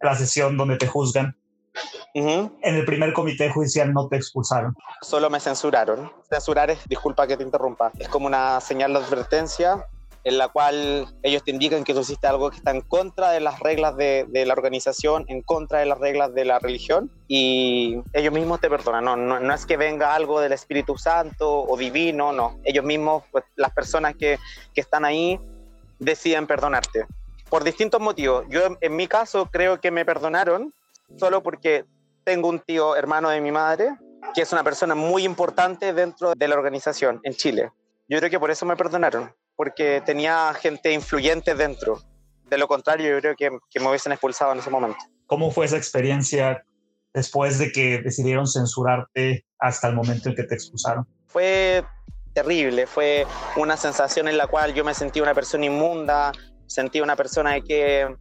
La 0.00 0.14
sesión 0.14 0.56
donde 0.56 0.76
te 0.76 0.86
juzgan. 0.86 1.36
Uh 2.14 2.20
-huh. 2.22 2.58
En 2.62 2.74
el 2.76 2.86
primer 2.86 3.12
comité 3.12 3.50
judicial 3.50 3.92
no 3.92 4.08
te 4.08 4.16
expulsaron. 4.16 4.74
Solo 5.02 5.28
me 5.28 5.38
censuraron. 5.40 6.10
Censurar 6.30 6.70
es, 6.70 6.78
disculpa 6.88 7.26
que 7.26 7.36
te 7.36 7.42
interrumpa, 7.42 7.92
es 7.98 8.08
como 8.08 8.26
una 8.26 8.60
señal 8.60 8.94
de 8.94 9.00
advertencia 9.00 9.86
en 10.26 10.38
la 10.38 10.48
cual 10.48 11.06
ellos 11.22 11.44
te 11.44 11.52
indican 11.52 11.84
que 11.84 11.94
tú 11.94 12.00
hiciste 12.00 12.26
algo 12.26 12.50
que 12.50 12.56
está 12.56 12.72
en 12.72 12.80
contra 12.80 13.30
de 13.30 13.38
las 13.38 13.60
reglas 13.60 13.96
de, 13.96 14.26
la 14.44 14.54
organización, 14.54 15.24
en 15.28 15.40
contra 15.40 15.78
de 15.78 15.86
las 15.86 15.98
reglas 15.98 16.34
de 16.34 16.44
la 16.44 16.58
religión, 16.58 17.12
y 17.28 18.02
ellos 18.12 18.34
mismos 18.34 18.60
te 18.60 18.68
perdonan. 18.68 19.04
No, 19.04 19.16
no, 19.16 19.38
no, 19.38 19.54
es 19.54 19.64
que 19.64 19.76
venga 19.76 20.16
algo 20.16 20.40
del 20.40 20.50
Espíritu 20.50 20.98
Santo 20.98 21.62
o 21.62 21.76
divino, 21.76 22.32
no. 22.32 22.58
Ellos 22.64 22.84
mismos, 22.84 23.22
pues, 23.30 23.44
las 23.54 23.70
personas 23.70 24.16
que, 24.16 24.40
que 24.74 24.80
están 24.80 25.04
ahí, 25.04 25.38
deciden 26.00 26.48
perdonarte. 26.48 27.06
Por 27.48 27.62
distintos 27.62 28.00
motivos. 28.00 28.46
Yo, 28.48 28.62
en 28.80 28.96
mi 28.96 29.06
caso, 29.06 29.48
creo 29.52 29.80
que 29.80 29.92
me 29.92 30.04
perdonaron 30.04 30.74
solo 31.16 31.40
porque 31.40 31.84
tengo 32.24 32.48
un 32.48 32.58
tío 32.58 32.96
hermano 32.96 33.28
de 33.28 33.40
mi 33.40 33.52
madre, 33.52 33.94
que 34.34 34.42
es 34.42 34.52
una 34.52 34.64
persona 34.64 34.96
muy 34.96 35.22
importante 35.22 35.92
dentro 35.92 36.34
de 36.34 36.48
la 36.48 36.56
organización 36.56 37.20
en 37.22 37.34
Chile. 37.34 37.70
Yo 38.08 38.18
creo 38.18 38.28
que 38.28 38.40
por 38.40 38.50
eso 38.50 38.66
me 38.66 38.76
perdonaron 38.76 39.32
porque 39.56 40.02
tenía 40.04 40.52
gente 40.54 40.92
influyente 40.92 41.54
dentro. 41.54 42.00
De 42.44 42.58
lo 42.58 42.68
contrario, 42.68 43.14
yo 43.14 43.20
creo 43.20 43.34
que, 43.36 43.58
que, 43.70 43.80
me 43.80 43.88
hubiesen 43.88 44.12
expulsado 44.12 44.52
en 44.52 44.58
ese 44.58 44.70
momento. 44.70 44.98
¿Cómo 45.26 45.50
fue 45.50 45.66
esa 45.66 45.76
experiencia 45.76 46.64
después 47.12 47.58
de 47.58 47.72
que 47.72 47.98
decidieron 47.98 48.46
censurarte 48.46 49.44
hasta 49.58 49.88
el 49.88 49.94
momento 49.94 50.28
en 50.28 50.36
que 50.36 50.44
te 50.44 50.54
expulsaron? 50.54 51.06
Fue 51.26 51.84
terrible, 52.34 52.86
fue 52.86 53.26
una 53.56 53.76
sensación 53.76 54.28
en 54.28 54.36
la 54.36 54.46
cual 54.46 54.74
yo 54.74 54.84
me 54.84 54.94
sentí 54.94 55.20
una 55.20 55.34
persona 55.34 55.64
inmunda, 55.64 56.32
sentí 56.66 57.00
una 57.00 57.16
persona 57.16 57.60
que, 57.60 58.14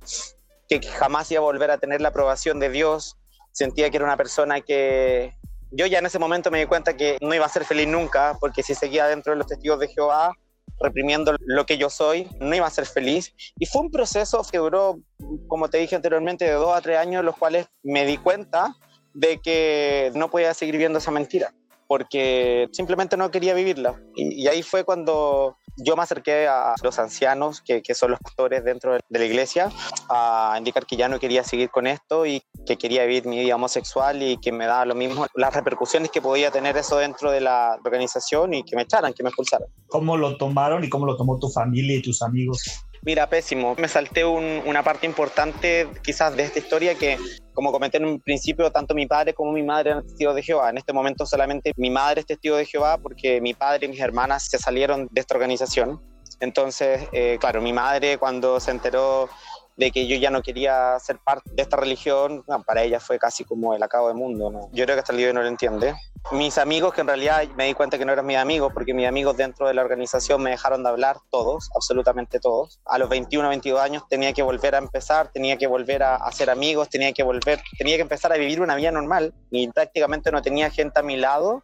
que 0.68 0.82
jamás 0.82 1.30
iba 1.32 1.40
a 1.40 1.44
volver 1.44 1.70
a 1.70 1.78
tener 1.78 2.02
la 2.02 2.10
aprobación 2.10 2.60
de 2.60 2.70
Dios, 2.70 3.18
sentía 3.52 3.90
que 3.90 3.98
era 3.98 4.06
una 4.06 4.18
persona 4.18 4.62
que, 4.62 5.34
yo 5.72 5.86
ya 5.86 6.00
en 6.00 6.06
ese 6.06 6.20
momento 6.20 6.52
me 6.52 6.60
di 6.60 6.66
cuenta 6.66 6.96
que 6.96 7.18
no 7.22 7.34
iba 7.34 7.46
a 7.46 7.50
ser 7.50 7.66
feliz 7.66 7.88
nunca, 7.88 8.38
porque 8.40 8.64
si 8.64 8.74
seguía 8.74 9.08
dentro 9.08 9.34
de 9.34 9.40
los 9.40 9.48
testigos 9.48 9.80
de 9.80 9.90
Jehová, 9.90 10.32
reprimiendo 10.80 11.36
lo 11.40 11.66
que 11.66 11.78
yo 11.78 11.90
soy, 11.90 12.28
no 12.40 12.56
iba 12.56 12.68
a 12.68 12.72
ser 12.72 12.86
feliz. 12.86 13.34
Y 13.58 13.66
fue 13.66 13.82
un 13.82 13.92
proceso 13.92 14.46
que 14.50 14.58
duró, 14.58 15.00
como 15.48 15.70
te 15.70 15.78
dije 15.78 15.96
anteriormente, 15.96 16.46
de 16.46 16.52
dos 16.52 16.76
a 16.76 16.82
tres 16.82 16.98
años, 16.98 17.24
los 17.24 17.38
cuales 17.38 17.68
me 17.84 18.06
di 18.06 18.18
cuenta 18.18 18.76
de 19.14 19.40
que 19.40 20.12
no 20.16 20.30
podía 20.30 20.54
seguir 20.54 20.78
viendo 20.78 21.00
esa 21.00 21.12
mentira, 21.12 21.54
porque 21.88 22.68
simplemente 22.72 23.18
no 23.18 23.32
quería 23.32 23.54
vivirla. 23.54 24.00
Y, 24.16 24.44
y 24.44 24.48
ahí 24.48 24.62
fue 24.62 24.84
cuando 24.84 25.58
yo 25.78 25.96
me 25.96 26.04
acerqué 26.04 26.48
a 26.48 26.76
los 26.84 27.00
ancianos, 27.00 27.62
que, 27.62 27.82
que, 27.82 27.94
son 27.94 28.12
los 28.12 28.20
pastores 28.20 28.64
dentro 28.64 28.94
de 28.94 29.20
la 29.20 29.26
iglesia, 29.26 29.70
a 30.10 30.56
indicar 30.58 30.86
que 30.86 30.96
ya 30.96 31.10
no 31.10 31.20
quería 31.20 31.44
seguir 31.44 31.70
con 31.70 31.88
esto 31.88 32.26
y 32.26 32.44
que 32.66 32.78
quería 32.78 33.06
vivir 33.06 33.26
mi 33.26 33.40
vida 33.40 33.56
homosexual 33.56 34.22
y 34.22 34.38
que 34.38 34.52
me 34.52 34.66
daba 34.66 34.86
lo 34.86 34.96
mismo 34.96 35.28
las 35.36 35.54
repercusiones 35.54 36.10
que 36.12 36.22
podía 36.22 36.52
tener 36.52 36.78
eso 36.78 36.98
dentro 36.98 37.32
de 37.32 37.42
la 37.42 37.78
organización 37.84 38.54
y 38.54 38.64
que 38.64 38.76
me 38.76 38.84
echaran, 38.84 39.14
que 39.14 39.24
me 39.24 39.30
expulsaran. 39.30 39.68
¿Cómo 39.88 40.18
lo 40.18 40.38
tomaron 40.38 40.84
y 40.84 40.90
cómo 40.90 41.06
lo 41.06 41.16
tomó 41.18 41.38
tu 41.40 41.50
familia 41.50 41.98
y 41.98 42.02
tus 42.02 42.22
amigos? 42.22 42.64
Mira, 43.06 43.30
pésimo. 43.30 43.76
Me 43.78 43.88
salté 43.88 44.26
un, 44.26 44.64
una 44.66 44.84
parte 44.84 45.06
importante 45.06 45.88
quizás 46.04 46.36
de 46.36 46.44
esta 46.44 46.58
historia 46.58 46.96
que, 46.96 47.18
como 47.54 47.72
comenté 47.72 47.98
en 47.98 48.06
un 48.06 48.20
principio, 48.20 48.72
tanto 48.72 48.96
mi 48.96 49.06
padre 49.06 49.36
como 49.36 49.52
mi 49.52 49.62
madre 49.62 49.92
eran 49.92 50.04
testigos 50.04 50.34
de 50.34 50.42
Jehová. 50.42 50.72
En 50.72 50.80
este 50.80 50.92
momento 50.92 51.24
solamente 51.28 51.72
mi 51.78 51.92
madre 51.92 52.22
es 52.22 52.26
testigo 52.26 52.56
de 52.58 52.66
Jehová 52.66 52.98
porque 52.98 53.40
mi 53.42 53.54
padre 53.54 53.86
y 53.86 53.90
mis 53.90 54.00
hermanas 54.00 54.48
se 54.50 54.58
salieron 54.58 55.08
de 55.12 55.22
esta 55.22 55.36
organización. 55.36 56.02
Entonces, 56.40 57.08
eh, 57.12 57.38
claro, 57.40 57.62
mi 57.62 57.74
madre 57.74 58.18
cuando 58.18 58.60
se 58.60 58.72
enteró 58.72 59.30
de 59.78 59.92
que 59.92 60.08
yo 60.08 60.16
ya 60.18 60.30
no 60.30 60.42
quería 60.42 60.98
ser 61.00 61.20
parte 61.20 61.52
de 61.54 61.62
esta 61.62 61.78
religión, 61.78 62.44
para 62.66 62.84
ella 62.84 63.00
fue 63.00 63.20
casi 63.20 63.44
como 63.44 63.74
el 63.74 63.84
acabo 63.84 64.08
del 64.08 64.18
mundo. 64.18 64.70
Yo 64.72 64.86
creo 64.86 64.96
que 64.96 65.00
hasta 65.00 65.12
el 65.12 65.18
día 65.18 65.28
de 65.28 65.32
hoy 65.32 65.36
no 65.36 65.42
lo 65.42 65.48
entiende. 65.48 65.94
Mis 66.32 66.58
amigos, 66.58 66.94
que 66.94 67.02
en 67.02 67.08
realidad 67.08 67.44
me 67.56 67.66
di 67.66 67.74
cuenta 67.74 67.98
que 67.98 68.06
no 68.06 68.14
eran 68.14 68.26
mis 68.26 68.38
amigos, 68.38 68.72
porque 68.74 68.94
mis 68.94 69.08
amigos 69.08 69.38
dentro 69.38 69.68
de 69.68 69.74
la 69.74 69.84
organización 69.84 70.42
me 70.42 70.50
dejaron 70.50 70.82
de 70.84 70.90
hablar, 70.90 71.18
todos, 71.30 71.70
absolutamente 71.76 72.40
todos. 72.40 72.80
A 72.86 72.98
los 72.98 73.10
21, 73.10 73.48
22 73.50 73.80
años 73.80 74.04
tenía 74.10 74.34
que 74.34 74.42
volver 74.42 74.74
a 74.76 74.80
empezar, 74.80 75.32
tenía 75.32 75.58
que 75.58 75.68
volver 75.68 76.02
a 76.04 76.16
hacer 76.16 76.50
amigos, 76.50 76.90
tenía 76.90 77.12
que 77.14 77.24
volver, 77.24 77.62
tenía 77.78 77.98
que 77.98 78.02
empezar 78.02 78.32
a 78.34 78.38
vivir 78.38 78.62
una 78.62 78.76
vida 78.76 78.92
normal 78.92 79.34
y 79.52 79.68
prácticamente 79.68 80.32
no 80.32 80.42
tenía 80.42 80.72
gente 80.72 81.00
a 81.00 81.04
mi 81.04 81.18
lado 81.18 81.64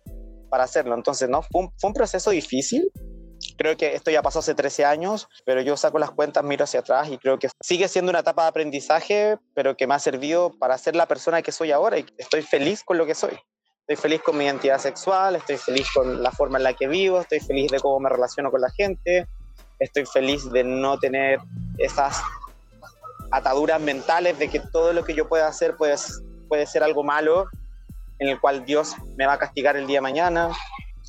para 0.50 0.66
hacerlo. 0.66 0.94
Entonces, 0.94 1.28
¿no? 1.30 1.42
Fue 1.42 1.70
fue 1.78 1.88
un 1.88 1.94
proceso 1.94 2.30
difícil, 2.30 2.92
Creo 3.62 3.78
que 3.78 3.94
esto 3.94 4.10
ya 4.10 4.24
pasó 4.24 4.40
hace 4.40 4.56
13 4.56 4.86
años, 4.86 5.30
pero 5.46 5.62
yo 5.62 5.78
saco 5.78 6.00
las 6.00 6.10
cuentas, 6.10 6.44
miro 6.44 6.64
hacia 6.64 6.80
atrás 6.80 7.10
y 7.10 7.20
creo 7.20 7.38
que 7.38 7.48
sigue 7.62 7.88
siendo 7.88 8.10
una 8.10 8.22
etapa 8.22 8.42
de 8.42 8.48
aprendizaje, 8.48 9.38
pero 9.54 9.78
que 9.78 9.86
me 9.86 9.94
ha 9.94 10.00
servido 10.00 10.50
para 10.58 10.76
ser 10.80 10.96
la 10.96 11.06
persona 11.06 11.44
que 11.44 11.52
soy 11.52 11.72
ahora 11.72 12.00
y 12.00 12.06
estoy 12.18 12.42
feliz 12.42 12.84
con 12.84 12.98
lo 12.98 13.06
que 13.06 13.14
soy. 13.14 13.38
Estoy 13.82 13.98
feliz 13.98 14.22
con 14.24 14.36
mi 14.36 14.46
identidad 14.46 14.80
sexual, 14.80 15.36
estoy 15.36 15.58
feliz 15.58 15.86
con 15.94 16.24
la 16.24 16.32
forma 16.32 16.58
en 16.58 16.64
la 16.64 16.74
que 16.74 16.88
vivo, 16.88 17.22
estoy 17.22 17.40
feliz 17.40 17.70
de 17.70 17.80
cómo 17.80 18.00
me 18.00 18.10
relaciono 18.10 18.50
con 18.50 18.62
la 18.62 18.72
gente, 18.72 19.28
estoy 19.78 20.08
feliz 20.08 20.50
de 20.52 20.64
no 20.64 20.98
tener 20.98 21.38
esas 21.78 22.20
ataduras 23.30 23.80
mentales 23.80 24.40
de 24.40 24.50
que 24.50 24.60
todo 24.60 24.92
lo 24.92 25.04
que 25.04 25.14
yo 25.14 25.30
pueda 25.30 25.46
hacer 25.46 25.78
puede, 25.78 25.98
puede 26.48 26.66
ser 26.66 26.82
algo 26.82 27.04
malo 27.04 27.46
en 28.18 28.28
el 28.30 28.42
cual 28.42 28.66
Dios 28.66 28.96
me 29.18 29.28
va 29.28 29.34
a 29.34 29.38
castigar 29.38 29.78
el 29.78 29.86
día 29.86 29.98
de 29.98 30.02
mañana. 30.02 30.50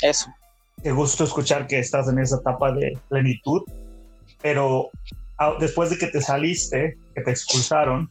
Eso. 0.02 0.26
Qué 0.82 0.90
gusto 0.90 1.22
escuchar 1.22 1.68
que 1.68 1.78
estás 1.78 2.08
en 2.08 2.18
esa 2.18 2.38
etapa 2.38 2.72
de 2.72 2.98
plenitud, 3.08 3.62
pero 4.42 4.90
después 5.60 5.90
de 5.90 5.98
que 5.98 6.08
te 6.08 6.20
saliste, 6.20 6.98
que 7.14 7.22
te 7.22 7.30
expulsaron, 7.30 8.10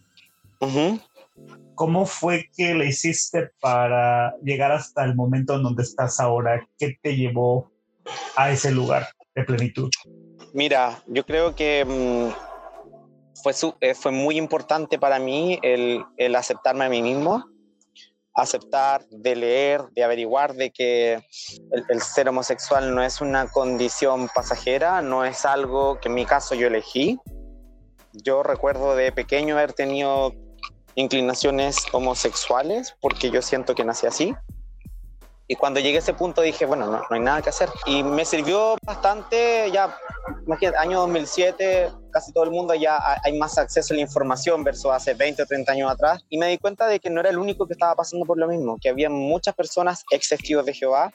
¿cómo 1.75 2.05
fue 2.05 2.49
que 2.55 2.73
le 2.73 2.87
hiciste 2.87 3.49
para 3.59 4.33
llegar 4.41 4.71
hasta 4.71 5.03
el 5.03 5.15
momento 5.15 5.55
en 5.55 5.63
donde 5.63 5.83
estás 5.83 6.21
ahora? 6.21 6.65
¿Qué 6.79 6.97
te 7.01 7.17
llevó 7.17 7.69
a 8.37 8.51
ese 8.51 8.71
lugar 8.71 9.09
de 9.35 9.43
plenitud? 9.43 9.89
Mira, 10.53 11.03
yo 11.07 11.25
creo 11.25 11.53
que 11.53 11.83
mm, 11.83 13.41
fue, 13.43 13.53
eh, 13.81 13.95
fue 13.95 14.13
muy 14.13 14.37
importante 14.37 14.97
para 14.97 15.19
mí 15.19 15.59
el, 15.61 16.05
el 16.15 16.35
aceptarme 16.35 16.85
a 16.85 16.89
mí 16.89 17.01
mismo 17.01 17.50
aceptar, 18.33 19.05
de 19.09 19.35
leer, 19.35 19.81
de 19.93 20.03
averiguar 20.03 20.53
de 20.53 20.71
que 20.71 21.21
el, 21.89 22.01
ser 22.01 22.29
homosexual 22.29 22.93
no 22.95 23.03
es 23.03 23.21
una 23.21 23.47
condición 23.47 24.29
pasajera, 24.33 25.01
no 25.01 25.25
es 25.25 25.45
algo 25.45 25.99
que 25.99 26.09
en 26.09 26.15
mi 26.15 26.25
caso 26.25 26.55
yo 26.55 26.67
elegí. 26.67 27.19
Yo 28.13 28.43
recuerdo 28.43 28.95
de 28.95 29.11
pequeño 29.11 29.55
haber 29.55 29.73
tenido 29.73 30.33
inclinaciones 30.95 31.77
homosexuales 31.91 32.95
porque 33.01 33.31
yo 33.31 33.41
siento 33.41 33.75
que 33.75 33.83
nací 33.83 34.07
así. 34.07 34.35
Y 35.51 35.55
cuando 35.55 35.81
llegué 35.81 35.97
a 35.97 35.99
ese 35.99 36.13
punto 36.13 36.41
dije, 36.41 36.65
bueno, 36.65 36.87
no, 36.87 37.01
hay 37.09 37.19
nada 37.19 37.41
que 37.41 37.49
hacer. 37.49 37.67
Y 37.85 38.03
me 38.03 38.23
sirvió 38.23 38.77
bastante, 38.85 39.69
ya, 39.69 39.93
imagínate, 40.45 40.77
año 40.77 41.01
2007, 41.01 41.91
casi 42.09 42.31
todo 42.31 42.45
el 42.45 42.51
mundo 42.51 42.73
ya 42.73 42.97
hay 43.21 43.37
más 43.37 43.57
acceso 43.57 43.93
a 43.93 43.95
la 43.95 44.01
información 44.01 44.63
versus 44.63 44.93
hace 44.93 45.13
20 45.13 45.43
o 45.43 45.45
30 45.45 45.73
años 45.73 45.91
atrás. 45.91 46.23
Y 46.29 46.37
me 46.37 46.47
di 46.47 46.57
cuenta 46.57 46.87
de 46.87 47.01
que 47.01 47.09
no 47.09 47.19
era 47.19 47.29
el 47.29 47.37
único 47.37 47.67
que 47.67 47.73
estaba 47.73 47.95
pasando 47.95 48.25
por 48.25 48.37
lo 48.37 48.47
mismo, 48.47 48.77
que 48.81 48.87
había 48.87 49.09
muchas 49.09 49.53
personas 49.53 50.05
ex 50.09 50.29
de 50.29 50.73
Jehová 50.73 51.11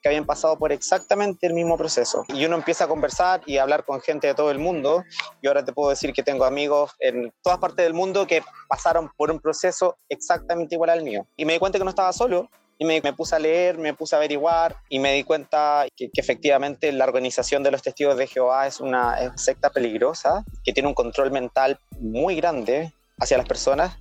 que 0.00 0.08
habían 0.08 0.24
pasado 0.24 0.56
por 0.56 0.70
exactamente 0.70 1.48
el 1.48 1.54
mismo 1.54 1.76
proceso. 1.76 2.24
Y 2.28 2.46
uno 2.46 2.56
empieza 2.56 2.84
a 2.84 2.88
conversar 2.88 3.42
y 3.44 3.58
a 3.58 3.62
hablar 3.62 3.84
con 3.84 4.00
gente 4.00 4.28
de 4.28 4.34
todo 4.34 4.52
el 4.52 4.60
mundo. 4.60 5.02
Y 5.42 5.48
ahora 5.48 5.64
te 5.64 5.72
puedo 5.72 5.90
decir 5.90 6.12
que 6.12 6.22
tengo 6.22 6.44
amigos 6.44 6.92
en 7.00 7.32
todas 7.42 7.58
partes 7.58 7.84
del 7.84 7.92
mundo 7.92 8.24
que 8.24 8.40
pasaron 8.68 9.10
por 9.16 9.32
un 9.32 9.40
proceso 9.40 9.98
exactamente 10.08 10.76
igual 10.76 10.90
al 10.90 11.02
mío. 11.02 11.26
Y 11.36 11.44
me 11.44 11.54
di 11.54 11.58
cuenta 11.58 11.76
que 11.76 11.84
no 11.84 11.90
estaba 11.90 12.12
solo, 12.12 12.48
y 12.80 12.86
me, 12.86 13.12
puse 13.12 13.36
a 13.36 13.38
leer, 13.38 13.76
me 13.76 13.92
puse 13.92 14.14
a 14.14 14.18
averiguar 14.18 14.74
y 14.88 15.00
me 15.00 15.12
di 15.12 15.22
cuenta 15.22 15.84
que, 15.94 16.10
efectivamente 16.14 16.90
la 16.92 17.04
organización 17.04 17.62
de 17.62 17.70
los 17.70 17.82
testigos 17.82 18.16
de 18.16 18.26
Jehová 18.26 18.66
es 18.66 18.80
una 18.80 19.36
secta 19.36 19.68
peligrosa, 19.68 20.46
que 20.64 20.72
tiene 20.72 20.88
un 20.88 20.94
control 20.94 21.30
mental 21.30 21.78
muy 21.98 22.36
grande 22.36 22.94
hacia 23.18 23.36
las 23.36 23.46
personas 23.46 23.98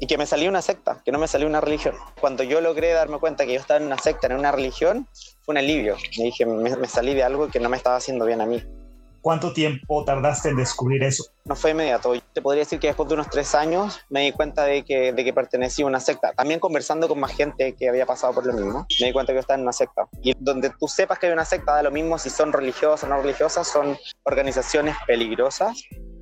y 0.00 0.06
que 0.06 0.18
me 0.18 0.26
salió 0.26 0.50
una 0.50 0.60
secta, 0.60 1.00
que 1.02 1.12
no 1.12 1.18
me 1.18 1.28
salió 1.28 1.46
una 1.46 1.62
religión. 1.62 1.94
Cuando 2.20 2.42
yo 2.42 2.60
logré 2.60 2.92
darme 2.92 3.18
cuenta 3.18 3.46
que 3.46 3.54
yo 3.54 3.60
estaba 3.60 3.80
en 3.80 3.86
una 3.86 3.96
secta, 3.96 4.26
en 4.26 4.34
una 4.34 4.52
religión, 4.52 5.08
fue 5.40 5.54
un 5.54 5.58
alivio. 5.58 5.96
Me 6.18 6.24
dije, 6.24 6.44
me 6.44 6.88
salí 6.88 7.14
de 7.14 7.22
algo 7.22 7.48
que 7.48 7.58
no 7.58 7.70
me 7.70 7.78
estaba 7.78 7.96
haciendo 7.96 8.26
bien 8.26 8.42
a 8.42 8.46
mí. 8.46 8.62
¿Cuánto 9.28 9.52
tiempo 9.52 10.06
tardaste 10.06 10.48
en 10.48 10.56
descubrir 10.56 11.02
eso? 11.02 11.22
No 11.44 11.54
fue 11.54 11.72
inmediato. 11.72 12.14
Te 12.32 12.40
podría 12.40 12.62
decir 12.62 12.78
que 12.78 12.86
después 12.86 13.10
de 13.10 13.14
unos 13.14 13.28
tres 13.28 13.54
años 13.54 14.00
me 14.08 14.22
di 14.22 14.32
cuenta 14.32 14.64
de 14.64 14.86
que, 14.86 15.12
de 15.12 15.32
pertenecía 15.34 15.84
a 15.84 15.88
una 15.88 16.00
secta. 16.00 16.32
También 16.32 16.60
conversando 16.60 17.08
con 17.08 17.20
más 17.20 17.32
gente 17.32 17.74
que 17.74 17.90
había 17.90 18.06
pasado 18.06 18.32
por 18.32 18.46
lo 18.46 18.54
mismo, 18.54 18.86
me 18.98 19.08
di 19.08 19.12
cuenta 19.12 19.34
que 19.34 19.40
estaba 19.40 19.56
en 19.56 19.64
una 19.64 19.74
secta. 19.74 20.08
Y 20.22 20.32
donde 20.38 20.70
tú 20.70 20.88
sepas 20.88 21.18
que 21.18 21.26
hay 21.26 21.34
una 21.34 21.44
secta, 21.44 21.74
da 21.74 21.82
lo 21.82 21.90
mismo 21.90 22.16
si 22.16 22.30
son 22.30 22.54
religiosas 22.54 23.04
o 23.04 23.06
no 23.06 23.20
religiosas, 23.20 23.68
son 23.68 23.98
organizaciones 24.22 24.96
peligrosas 25.06 25.76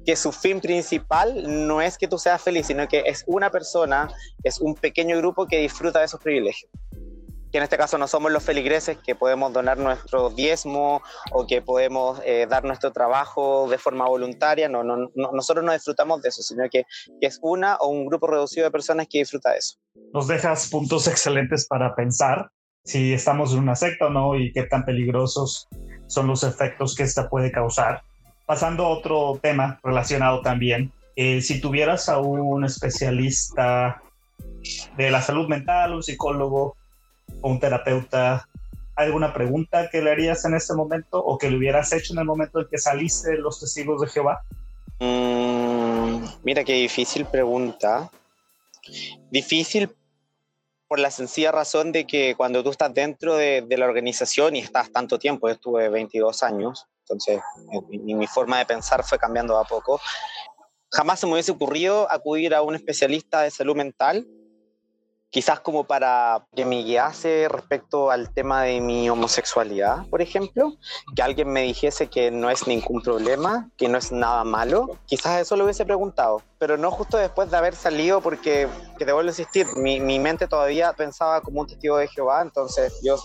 que 0.04 0.16
su 0.16 0.32
fin 0.32 0.60
principal 0.60 1.66
no 1.68 1.80
es 1.80 1.98
que 1.98 2.08
tú 2.08 2.18
seas 2.18 2.42
feliz, 2.42 2.66
sino 2.66 2.88
que 2.88 3.04
es 3.06 3.22
una 3.28 3.50
persona, 3.50 4.08
es 4.42 4.60
un 4.60 4.74
pequeño 4.74 5.16
grupo 5.18 5.46
que 5.46 5.58
disfruta 5.58 6.00
de 6.00 6.06
esos 6.06 6.20
privilegios 6.20 6.72
que 7.50 7.58
en 7.58 7.64
este 7.64 7.76
caso 7.76 7.98
no 7.98 8.08
somos 8.08 8.32
los 8.32 8.42
feligreses 8.42 8.98
que 8.98 9.14
podemos 9.14 9.52
donar 9.52 9.78
nuestro 9.78 10.30
diezmo 10.30 11.02
o 11.32 11.46
que 11.46 11.62
podemos 11.62 12.20
eh, 12.24 12.46
dar 12.48 12.64
nuestro 12.64 12.92
trabajo 12.92 13.68
de 13.68 13.78
forma 13.78 14.06
voluntaria, 14.06 14.68
no, 14.68 14.82
no, 14.82 15.10
nosotros 15.14 15.64
no 15.64 15.72
disfrutamos 15.72 16.22
de 16.22 16.28
eso, 16.28 16.42
sino 16.42 16.64
que, 16.70 16.84
que, 17.20 17.26
es 17.26 17.38
una 17.42 17.76
o 17.76 17.88
un 17.88 18.06
grupo 18.06 18.26
reducido 18.26 18.64
de 18.64 18.70
personas 18.70 19.06
que 19.08 19.18
disfruta 19.18 19.50
de 19.50 19.58
eso. 19.58 19.76
Nos 20.12 20.26
dejas 20.26 20.68
puntos 20.68 21.06
excelentes 21.06 21.66
para 21.66 21.94
pensar 21.94 22.50
si 22.84 23.12
estamos 23.12 23.52
en 23.52 23.60
una 23.60 23.74
secta 23.74 24.06
o 24.06 24.10
no 24.10 24.36
y 24.36 24.52
qué 24.52 24.64
tan 24.64 24.84
peligrosos 24.84 25.68
son 26.06 26.28
los 26.28 26.42
efectos 26.44 26.94
que 26.94 27.02
esta 27.02 27.28
puede 27.28 27.50
causar. 27.50 28.02
Pasando 28.46 28.84
a 28.84 28.88
otro 28.90 29.38
tema 29.42 29.80
relacionado 29.82 30.40
también, 30.40 30.92
eh, 31.16 31.40
si 31.40 31.60
tuvieras 31.60 32.08
a 32.08 32.18
un 32.18 32.64
especialista 32.64 34.02
de 34.96 35.10
la 35.10 35.22
salud 35.22 35.48
mental, 35.48 35.94
un 35.94 36.02
psicólogo, 36.02 36.76
o 37.40 37.50
un 37.50 37.60
terapeuta, 37.60 38.48
¿alguna 38.94 39.32
pregunta 39.32 39.88
que 39.90 40.02
le 40.02 40.10
harías 40.10 40.44
en 40.44 40.54
este 40.54 40.74
momento 40.74 41.22
o 41.22 41.38
que 41.38 41.50
le 41.50 41.56
hubieras 41.56 41.92
hecho 41.92 42.12
en 42.12 42.20
el 42.20 42.24
momento 42.24 42.60
en 42.60 42.68
que 42.68 42.78
saliste 42.78 43.30
de 43.30 43.38
los 43.38 43.60
testigos 43.60 44.00
de 44.00 44.08
Jehová? 44.08 44.42
Mm, 45.00 46.24
mira 46.42 46.64
qué 46.64 46.74
difícil 46.74 47.26
pregunta. 47.26 48.10
Difícil 49.30 49.94
por 50.88 50.98
la 50.98 51.10
sencilla 51.10 51.52
razón 51.52 51.92
de 51.92 52.06
que 52.06 52.34
cuando 52.36 52.62
tú 52.62 52.70
estás 52.70 52.94
dentro 52.94 53.36
de, 53.36 53.66
la 53.68 53.86
organización 53.86 54.56
y 54.56 54.60
estás 54.60 54.90
tanto 54.92 55.18
tiempo, 55.18 55.48
estuve 55.48 55.88
22 55.88 56.42
años, 56.42 56.86
entonces 57.00 57.40
mi, 57.90 58.14
mi, 58.14 58.26
forma 58.26 58.58
de 58.58 58.66
pensar 58.66 59.02
fue 59.02 59.18
cambiando 59.18 59.58
a 59.58 59.64
poco, 59.64 60.00
jamás 60.90 61.20
se 61.20 61.26
me 61.26 61.32
hubiese 61.32 61.50
ocurrido 61.50 62.10
acudir 62.10 62.54
a 62.54 62.62
un 62.62 62.76
especialista 62.76 63.42
de 63.42 63.50
salud 63.50 63.74
mental 63.74 64.26
quizás 65.36 65.60
como 65.60 65.84
para 65.84 66.46
que 66.54 66.64
me 66.64 66.82
guiase 66.82 67.46
respecto 67.50 68.10
al 68.10 68.32
tema 68.32 68.62
de 68.62 68.80
mi 68.80 69.10
homosexualidad, 69.10 70.08
por 70.08 70.22
ejemplo, 70.22 70.72
que 71.14 71.20
alguien 71.20 71.50
me 71.50 71.60
dijese 71.60 72.06
que 72.06 72.30
no 72.30 72.48
es 72.48 72.66
ningún 72.66 73.02
problema, 73.02 73.68
que 73.76 73.86
no 73.86 73.98
es 73.98 74.12
nada 74.12 74.44
malo, 74.44 74.98
quizás 75.04 75.42
eso 75.42 75.54
lo 75.54 75.64
hubiese 75.64 75.84
preguntado, 75.84 76.40
pero 76.58 76.78
no 76.78 76.90
justo 76.90 77.18
después 77.18 77.50
de 77.50 77.58
haber 77.58 77.74
salido 77.74 78.22
porque, 78.22 78.66
que 78.96 79.04
te 79.04 79.12
vuelvo 79.12 79.28
a 79.28 79.32
insistir, 79.32 79.66
mi, 79.76 80.00
mi 80.00 80.18
mente 80.18 80.48
todavía 80.48 80.94
pensaba 80.94 81.42
como 81.42 81.60
un 81.60 81.66
testigo 81.66 81.98
de 81.98 82.08
Jehová, 82.08 82.40
entonces 82.40 82.98
yo 83.04 83.16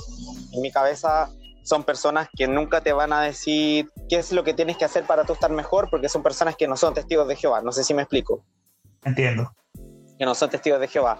en 0.51 0.61
mi 0.61 0.69
cabeza 0.69 1.29
son 1.63 1.85
personas 1.85 2.27
que 2.35 2.45
nunca 2.45 2.81
te 2.81 2.91
van 2.91 3.13
a 3.13 3.21
decir 3.21 3.89
qué 4.09 4.17
es 4.17 4.33
lo 4.33 4.43
que 4.43 4.53
tienes 4.53 4.75
que 4.75 4.83
hacer 4.83 5.05
para 5.05 5.23
tú 5.23 5.31
estar 5.31 5.49
mejor, 5.49 5.89
porque 5.89 6.09
son 6.09 6.23
personas 6.23 6.57
que 6.57 6.67
no 6.67 6.75
son 6.75 6.93
testigos 6.93 7.29
de 7.29 7.37
Jehová. 7.37 7.61
No 7.61 7.71
sé 7.71 7.85
si 7.85 7.93
me 7.93 8.01
explico. 8.01 8.43
Entiendo 9.05 9.49
que 10.21 10.25
no 10.25 10.35
son 10.35 10.51
testigos 10.51 10.79
de 10.79 10.87
Jehová. 10.87 11.17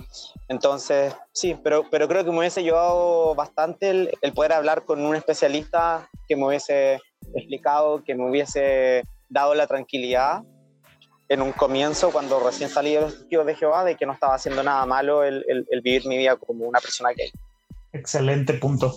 Entonces, 0.48 1.16
sí, 1.34 1.58
pero, 1.64 1.86
pero 1.90 2.08
creo 2.08 2.24
que 2.24 2.30
me 2.30 2.38
hubiese 2.38 2.60
ayudado 2.60 3.34
bastante 3.34 3.90
el, 3.90 4.12
el 4.22 4.32
poder 4.32 4.54
hablar 4.54 4.86
con 4.86 5.04
un 5.04 5.16
especialista 5.16 6.08
que 6.28 6.36
me 6.36 6.46
hubiese 6.46 7.00
explicado, 7.34 8.04
que 8.04 8.14
me 8.14 8.30
hubiese 8.30 9.02
dado 9.28 9.56
la 9.56 9.66
tranquilidad 9.66 10.44
en 11.30 11.42
un 11.42 11.52
comienzo, 11.52 12.12
cuando 12.12 12.40
recién 12.42 12.70
salí 12.70 12.94
de 12.94 13.02
los 13.02 13.18
testigos 13.18 13.48
de 13.48 13.56
Jehová, 13.56 13.84
de 13.84 13.96
que 13.96 14.06
no 14.06 14.14
estaba 14.14 14.36
haciendo 14.36 14.62
nada 14.62 14.86
malo 14.86 15.24
el, 15.24 15.44
el, 15.48 15.66
el, 15.72 15.82
vivir 15.82 16.06
mi 16.06 16.20
vida 16.20 16.36
como 16.36 16.66
una 16.66 16.80
persona 16.80 17.10
gay. 17.18 17.32
Excelente 17.94 18.54
punto. 18.54 18.94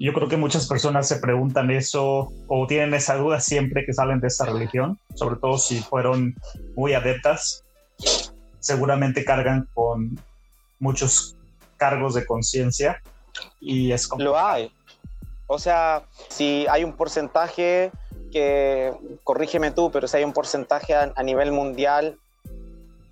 Yo 0.00 0.12
creo 0.14 0.28
que 0.28 0.36
muchas 0.36 0.66
personas 0.66 1.06
se 1.06 1.20
preguntan 1.20 1.70
eso 1.70 2.32
o 2.48 2.66
tienen 2.66 2.92
esa 2.94 3.14
duda 3.14 3.38
siempre 3.38 3.86
que 3.86 3.92
salen 3.92 4.18
de 4.18 4.26
esta 4.26 4.46
religión, 4.46 4.98
sobre 5.14 5.36
todo 5.36 5.58
si 5.58 5.78
fueron 5.78 6.34
muy 6.74 6.94
adeptas 6.94 7.64
seguramente 8.64 9.26
cargan 9.26 9.68
con 9.74 10.18
muchos 10.78 11.36
cargos 11.76 12.14
de 12.14 12.24
conciencia 12.24 13.02
y 13.60 13.92
es 13.92 14.08
como... 14.08 14.24
Lo 14.24 14.38
hay. 14.38 14.72
O 15.46 15.58
sea, 15.58 16.04
si 16.28 16.66
hay 16.70 16.82
un 16.82 16.94
porcentaje 16.94 17.92
que, 18.32 18.94
corrígeme 19.22 19.70
tú, 19.70 19.90
pero 19.90 20.08
si 20.08 20.16
hay 20.16 20.24
un 20.24 20.32
porcentaje 20.32 20.94
a, 20.94 21.22
nivel 21.22 21.52
mundial 21.52 22.18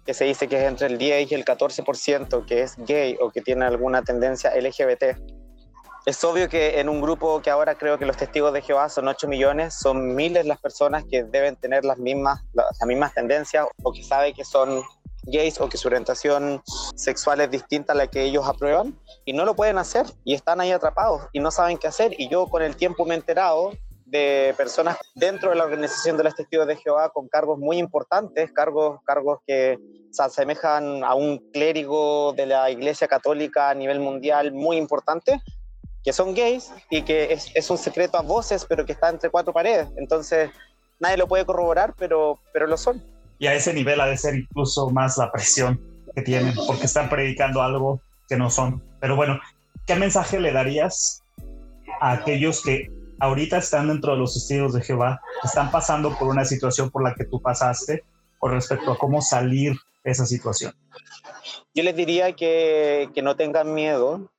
que 0.07 0.15
se 0.15 0.25
dice 0.25 0.49
que 0.49 0.57
es 0.57 0.65
entre 0.65 0.87
el 0.87 0.97
10 0.97 1.31
y 1.31 1.35
el 1.35 1.45
14% 1.45 2.47
que 2.47 2.63
es 2.63 2.77
gay 2.79 3.19
o 3.21 3.31
que 3.31 3.43
tiene 3.43 3.67
alguna 3.67 4.03
tendencia 4.03 4.53
LGBT. 4.57 5.19
Es 6.07 6.25
obvio 6.25 6.49
que 6.49 6.81
en 6.81 6.89
un 6.89 7.03
grupo 7.03 7.43
que 7.43 7.51
ahora 7.51 7.77
creo 7.77 7.99
que 7.99 8.07
los 8.07 8.17
testigos 8.17 8.55
de 8.55 8.63
Jehová 8.63 8.89
son 8.89 9.07
8 9.07 9.29
millones, 9.29 9.75
son 9.75 10.17
miles 10.17 10.47
las 10.47 10.59
personas 10.59 11.05
que 11.05 11.25
deben 11.25 11.57
tener 11.57 11.85
las 11.85 11.99
mismas, 11.99 12.43
las 12.55 12.87
mismas 12.87 13.13
tendencias 13.13 13.67
o 13.83 13.93
que 13.93 14.03
saben 14.03 14.35
que 14.35 14.45
son 14.45 14.83
gays 15.25 15.61
o 15.61 15.69
que 15.69 15.77
su 15.77 15.89
orientación 15.89 16.63
sexual 16.95 17.41
es 17.41 17.51
distinta 17.51 17.93
a 17.93 17.97
la 17.97 18.07
que 18.07 18.23
ellos 18.23 18.47
aprueban 18.47 18.99
y 19.25 19.33
no 19.33 19.45
lo 19.45 19.55
pueden 19.55 19.79
hacer 19.79 20.07
y 20.25 20.35
están 20.35 20.61
ahí 20.61 20.73
atrapados 20.73 21.23
y 21.33 21.41
no 21.41 21.51
saben 21.51 21.79
qué 21.79 21.87
hacer. 21.87 22.15
Y 22.19 22.29
yo 22.29 22.47
con 22.49 22.63
el 22.63 22.77
tiempo 22.77 23.05
me 23.05 23.15
he 23.15 23.19
enterado 23.19 23.73
de 24.13 24.55
personas 24.59 24.99
dentro 25.15 25.51
de 25.51 25.57
la 25.57 25.65
organización 25.65 26.19
de 26.19 26.25
los 26.25 26.35
testigos 26.35 26.67
de 26.67 26.77
Jehová 26.77 27.09
con 27.09 27.29
cargos 27.29 27.59
muy 27.59 27.79
importantes, 27.79 28.53
cargos, 28.53 29.01
cargos 29.05 29.39
que 29.47 29.79
se 30.11 30.23
asemejan 30.23 31.03
a 31.03 31.15
un 31.15 31.39
clérigo 31.51 32.35
de 32.35 32.45
la 32.45 32.71
Iglesia 32.71 33.09
Católica 33.09 33.71
a 33.71 33.75
nivel 33.75 34.01
mundial 34.01 34.53
muy 34.53 34.77
importante, 34.77 35.41
que 36.05 36.13
son 36.13 36.35
gays 36.35 36.71
y 36.91 37.03
que 37.03 37.33
es, 37.33 37.51
es 37.55 37.71
un 37.71 37.79
secreto 37.79 38.19
a 38.19 38.23
voces, 38.23 38.67
pero 38.69 38.85
que 38.85 38.93
está 38.93 39.09
entre 39.09 39.31
cuatro 39.31 39.55
paredes. 39.55 39.89
Entonces, 39.97 40.51
nadie 41.01 41.17
lo 41.17 41.27
puede 41.27 41.47
corroborar, 41.47 41.95
pero, 41.97 42.39
pero 42.53 42.67
lo 42.67 42.77
son 42.77 43.03
y 43.43 43.49
a 43.49 43.55
ese 43.55 43.75
nivel 43.75 44.01
ha 44.01 44.07
de 44.07 44.17
ser 44.17 44.37
incluso 44.37 44.89
más 44.91 45.19
la 45.19 45.33
presión 45.33 45.81
que 46.15 46.23
tienen, 46.23 46.55
porque 46.65 46.87
están 46.87 47.09
predicando 47.09 47.61
algo 47.61 48.01
que 48.29 48.37
no 48.37 48.49
son. 48.49 48.81
Pero 49.01 49.17
bueno, 49.17 49.41
¿qué 49.85 49.97
mensaje 49.97 50.39
le 50.39 50.53
darías 50.53 51.25
a 52.01 52.13
aquellos 52.13 52.63
que 52.63 52.89
ahorita 53.19 53.59
están 53.59 53.89
dentro 53.89 54.13
de 54.13 54.21
los 54.21 54.35
testigos 54.35 54.75
de 54.75 54.81
Jehová, 54.81 55.21
están 55.43 55.73
pasando 55.73 56.17
por 56.17 56.29
una 56.29 56.45
situación 56.45 56.89
por 56.89 57.03
la 57.03 57.17
que 57.17 57.25
tú 57.25 57.43
pasaste, 57.43 58.05
con 58.39 58.53
respecto 58.53 58.93
a 58.93 58.97
cómo 58.97 59.21
salir 59.21 59.73
de 60.05 60.13
esa 60.13 60.25
situación? 60.25 60.73
Yo 61.75 61.83
les 61.83 61.97
diría 61.97 62.35
que, 62.37 63.11
que 63.13 63.23
no 63.23 63.35
tengan 63.35 63.75
miedo, 63.75 64.31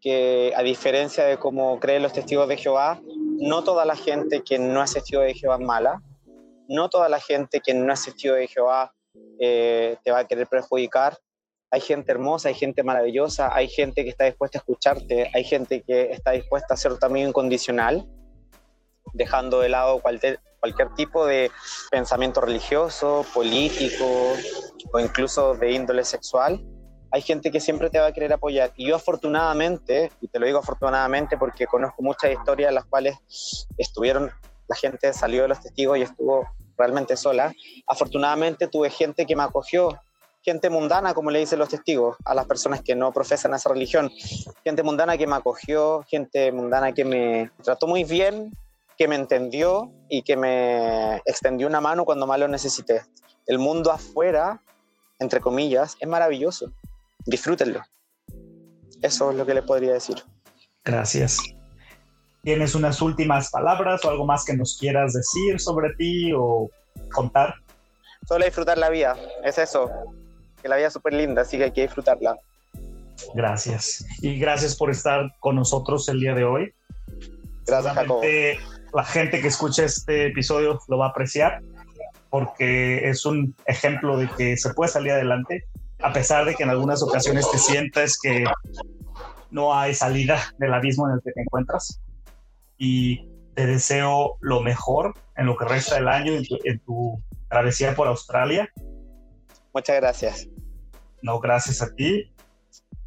que 0.00 0.52
a 0.56 0.62
diferencia 0.64 1.22
de 1.22 1.38
cómo 1.38 1.78
creen 1.78 2.02
los 2.02 2.12
testigos 2.12 2.48
de 2.48 2.56
Jehová, 2.56 3.00
no 3.38 3.62
toda 3.62 3.84
la 3.84 3.94
gente 3.94 4.42
que 4.42 4.58
no 4.58 4.82
es 4.82 4.92
testigo 4.92 5.22
de 5.22 5.34
Jehová 5.34 5.54
es 5.54 5.64
mala, 5.64 6.02
no 6.68 6.88
toda 6.88 7.08
la 7.08 7.20
gente 7.20 7.60
que 7.60 7.74
no 7.74 7.90
ha 7.90 7.94
asistido 7.94 8.34
de 8.34 8.48
Jehová 8.48 8.94
eh, 9.38 9.96
te 10.04 10.10
va 10.10 10.20
a 10.20 10.26
querer 10.26 10.46
perjudicar. 10.46 11.18
Hay 11.70 11.80
gente 11.80 12.12
hermosa, 12.12 12.48
hay 12.48 12.54
gente 12.54 12.82
maravillosa, 12.82 13.54
hay 13.54 13.68
gente 13.68 14.04
que 14.04 14.10
está 14.10 14.24
dispuesta 14.24 14.58
a 14.58 14.60
escucharte, 14.60 15.30
hay 15.34 15.44
gente 15.44 15.82
que 15.82 16.12
está 16.12 16.30
dispuesta 16.30 16.74
a 16.74 16.76
ser 16.76 16.98
también 16.98 17.28
incondicional, 17.28 18.06
dejando 19.12 19.60
de 19.60 19.68
lado 19.70 20.00
cualquier, 20.00 20.40
cualquier 20.60 20.94
tipo 20.94 21.26
de 21.26 21.50
pensamiento 21.90 22.40
religioso, 22.40 23.26
político 23.34 24.04
o 24.92 25.00
incluso 25.00 25.54
de 25.54 25.72
índole 25.72 26.04
sexual. 26.04 26.64
Hay 27.10 27.22
gente 27.22 27.50
que 27.50 27.60
siempre 27.60 27.90
te 27.90 27.98
va 27.98 28.06
a 28.06 28.12
querer 28.12 28.32
apoyar. 28.32 28.72
Y 28.76 28.88
yo 28.88 28.96
afortunadamente, 28.96 30.10
y 30.20 30.28
te 30.28 30.38
lo 30.38 30.46
digo 30.46 30.58
afortunadamente 30.58 31.36
porque 31.36 31.66
conozco 31.66 32.02
muchas 32.02 32.32
historias 32.32 32.68
en 32.68 32.74
las 32.76 32.86
cuales 32.86 33.16
estuvieron 33.78 34.30
la 34.68 34.76
gente 34.76 35.12
salió 35.12 35.42
de 35.42 35.48
los 35.48 35.60
testigos 35.60 35.98
y 35.98 36.02
estuvo 36.02 36.46
realmente 36.76 37.16
sola. 37.16 37.52
Afortunadamente 37.86 38.68
tuve 38.68 38.90
gente 38.90 39.26
que 39.26 39.36
me 39.36 39.42
acogió, 39.42 39.98
gente 40.42 40.68
mundana, 40.70 41.14
como 41.14 41.30
le 41.30 41.38
dicen 41.38 41.58
los 41.58 41.68
testigos, 41.68 42.16
a 42.24 42.34
las 42.34 42.46
personas 42.46 42.82
que 42.82 42.94
no 42.94 43.12
profesan 43.12 43.54
esa 43.54 43.70
religión, 43.70 44.10
gente 44.62 44.82
mundana 44.82 45.16
que 45.16 45.26
me 45.26 45.36
acogió, 45.36 46.04
gente 46.08 46.52
mundana 46.52 46.92
que 46.92 47.04
me 47.04 47.50
trató 47.62 47.86
muy 47.86 48.04
bien, 48.04 48.52
que 48.96 49.08
me 49.08 49.16
entendió 49.16 49.90
y 50.08 50.22
que 50.22 50.36
me 50.36 51.16
extendió 51.24 51.66
una 51.66 51.80
mano 51.80 52.04
cuando 52.04 52.26
más 52.26 52.38
lo 52.38 52.48
necesité. 52.48 53.02
El 53.46 53.58
mundo 53.58 53.90
afuera, 53.90 54.60
entre 55.18 55.40
comillas, 55.40 55.96
es 55.98 56.08
maravilloso. 56.08 56.72
Disfrútenlo. 57.26 57.82
Eso 59.02 59.30
es 59.30 59.36
lo 59.36 59.44
que 59.46 59.54
les 59.54 59.64
podría 59.64 59.92
decir. 59.92 60.22
Gracias. 60.84 61.38
¿Tienes 62.44 62.74
unas 62.74 63.00
últimas 63.00 63.50
palabras 63.50 64.04
o 64.04 64.10
algo 64.10 64.26
más 64.26 64.44
que 64.44 64.54
nos 64.54 64.76
quieras 64.78 65.14
decir 65.14 65.58
sobre 65.58 65.94
ti 65.94 66.30
o 66.36 66.70
contar? 67.10 67.54
Solo 68.28 68.44
disfrutar 68.44 68.76
la 68.76 68.90
vida, 68.90 69.16
es 69.42 69.56
eso. 69.56 69.90
Que 70.60 70.68
la 70.68 70.76
vida 70.76 70.88
es 70.88 70.92
súper 70.92 71.14
linda, 71.14 71.42
así 71.42 71.56
que 71.56 71.64
hay 71.64 71.72
que 71.72 71.82
disfrutarla. 71.82 72.36
Gracias. 73.34 74.04
Y 74.20 74.38
gracias 74.38 74.76
por 74.76 74.90
estar 74.90 75.34
con 75.40 75.56
nosotros 75.56 76.06
el 76.10 76.20
día 76.20 76.34
de 76.34 76.44
hoy. 76.44 76.74
Gracias, 77.66 77.94
Jacobo. 77.94 78.20
La 78.92 79.04
gente 79.04 79.40
que 79.40 79.48
escucha 79.48 79.84
este 79.84 80.26
episodio 80.26 80.78
lo 80.88 80.98
va 80.98 81.06
a 81.06 81.08
apreciar 81.08 81.62
porque 82.28 83.08
es 83.08 83.24
un 83.24 83.54
ejemplo 83.64 84.18
de 84.18 84.28
que 84.28 84.56
se 84.56 84.74
puede 84.74 84.90
salir 84.90 85.12
adelante, 85.12 85.64
a 86.02 86.12
pesar 86.12 86.44
de 86.44 86.54
que 86.54 86.62
en 86.62 86.70
algunas 86.70 87.02
ocasiones 87.02 87.50
te 87.50 87.58
sientas 87.58 88.18
que 88.20 88.44
no 89.50 89.74
hay 89.74 89.94
salida 89.94 90.52
del 90.58 90.74
abismo 90.74 91.08
en 91.08 91.14
el 91.14 91.22
que 91.22 91.32
te 91.32 91.40
encuentras 91.40 92.00
y 92.78 93.28
te 93.54 93.66
deseo 93.66 94.36
lo 94.40 94.60
mejor 94.60 95.14
en 95.36 95.46
lo 95.46 95.56
que 95.56 95.64
resta 95.64 95.96
del 95.96 96.08
año 96.08 96.32
en 96.32 96.80
tu, 96.80 97.22
travesía 97.48 97.94
por 97.94 98.08
Australia. 98.08 98.68
Muchas 99.72 99.96
gracias. 99.96 100.48
No, 101.22 101.38
gracias 101.40 101.82
a 101.82 101.94
ti. 101.94 102.32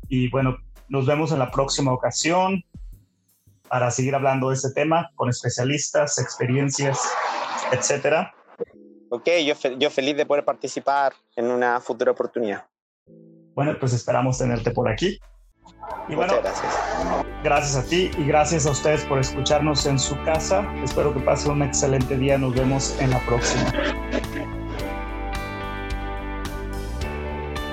Y 0.08 0.30
bueno, 0.30 0.58
nos 0.88 1.06
vemos 1.06 1.32
en 1.32 1.40
la 1.40 1.52
próxima 1.52 1.92
ocasión 1.92 2.64
para 3.68 3.92
seguir 3.92 4.16
hablando 4.16 4.50
de 4.50 4.56
este 4.56 4.72
tema 4.72 5.10
con 5.16 5.30
especialistas, 5.30 6.18
experiencias, 6.18 7.00
etcétera. 7.72 8.34
Ok, 9.10 9.30
yo, 9.46 9.56
yo 9.78 9.90
feliz 9.90 10.16
de 10.16 10.26
poder 10.26 10.46
participar 10.46 11.14
en 11.36 11.52
una 11.52 11.80
futura 11.82 12.12
oportunidad. 12.12 12.66
Bueno, 13.54 13.76
pues 13.80 13.94
esperamos 13.94 14.38
tenerte 14.38 14.72
por 14.72 14.90
aquí. 14.90 15.20
Y 16.10 16.16
bueno, 16.16 16.34
gracias. 16.42 16.74
Gracias 17.44 17.76
a 17.76 17.88
ti 17.88 18.12
y 18.18 18.24
gracias 18.26 18.66
a 18.66 18.72
ustedes 18.72 19.06
por 19.06 19.20
escucharnos 19.20 19.86
en 19.86 20.00
su 20.00 20.22
casa. 20.24 20.66
Espero 20.84 21.14
que 21.14 21.20
pasen 21.20 21.52
un 21.52 21.64
excelente 21.64 22.18
día. 22.18 22.38
Nos 22.38 22.56
vemos 22.56 22.96
en 23.00 23.12
la 23.12 23.20
próxima. 23.20 23.72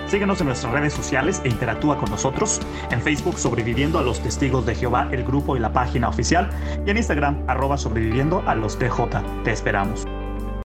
Síguenos 0.09 0.41
en 0.41 0.47
nuestras 0.47 0.73
redes 0.73 0.93
sociales 0.93 1.41
e 1.45 1.49
interactúa 1.49 1.99
con 1.99 2.11
nosotros. 2.11 2.61
En 2.91 3.03
Facebook, 3.03 3.39
Sobreviviendo 3.39 3.99
a 3.99 4.03
los 4.03 4.21
Testigos 4.21 4.65
de 4.65 4.75
Jehová, 4.75 5.09
el 5.11 5.25
grupo 5.25 5.57
y 5.57 5.61
la 5.61 5.73
página 5.73 6.09
oficial. 6.09 6.51
Y 6.87 6.91
en 6.91 6.99
Instagram, 6.99 7.43
arroba 7.49 7.77
sobreviviendo 7.77 8.43
a 8.47 8.55
los 8.55 8.79
TJ. 8.79 9.43
Te 9.43 9.51
esperamos. 9.51 10.07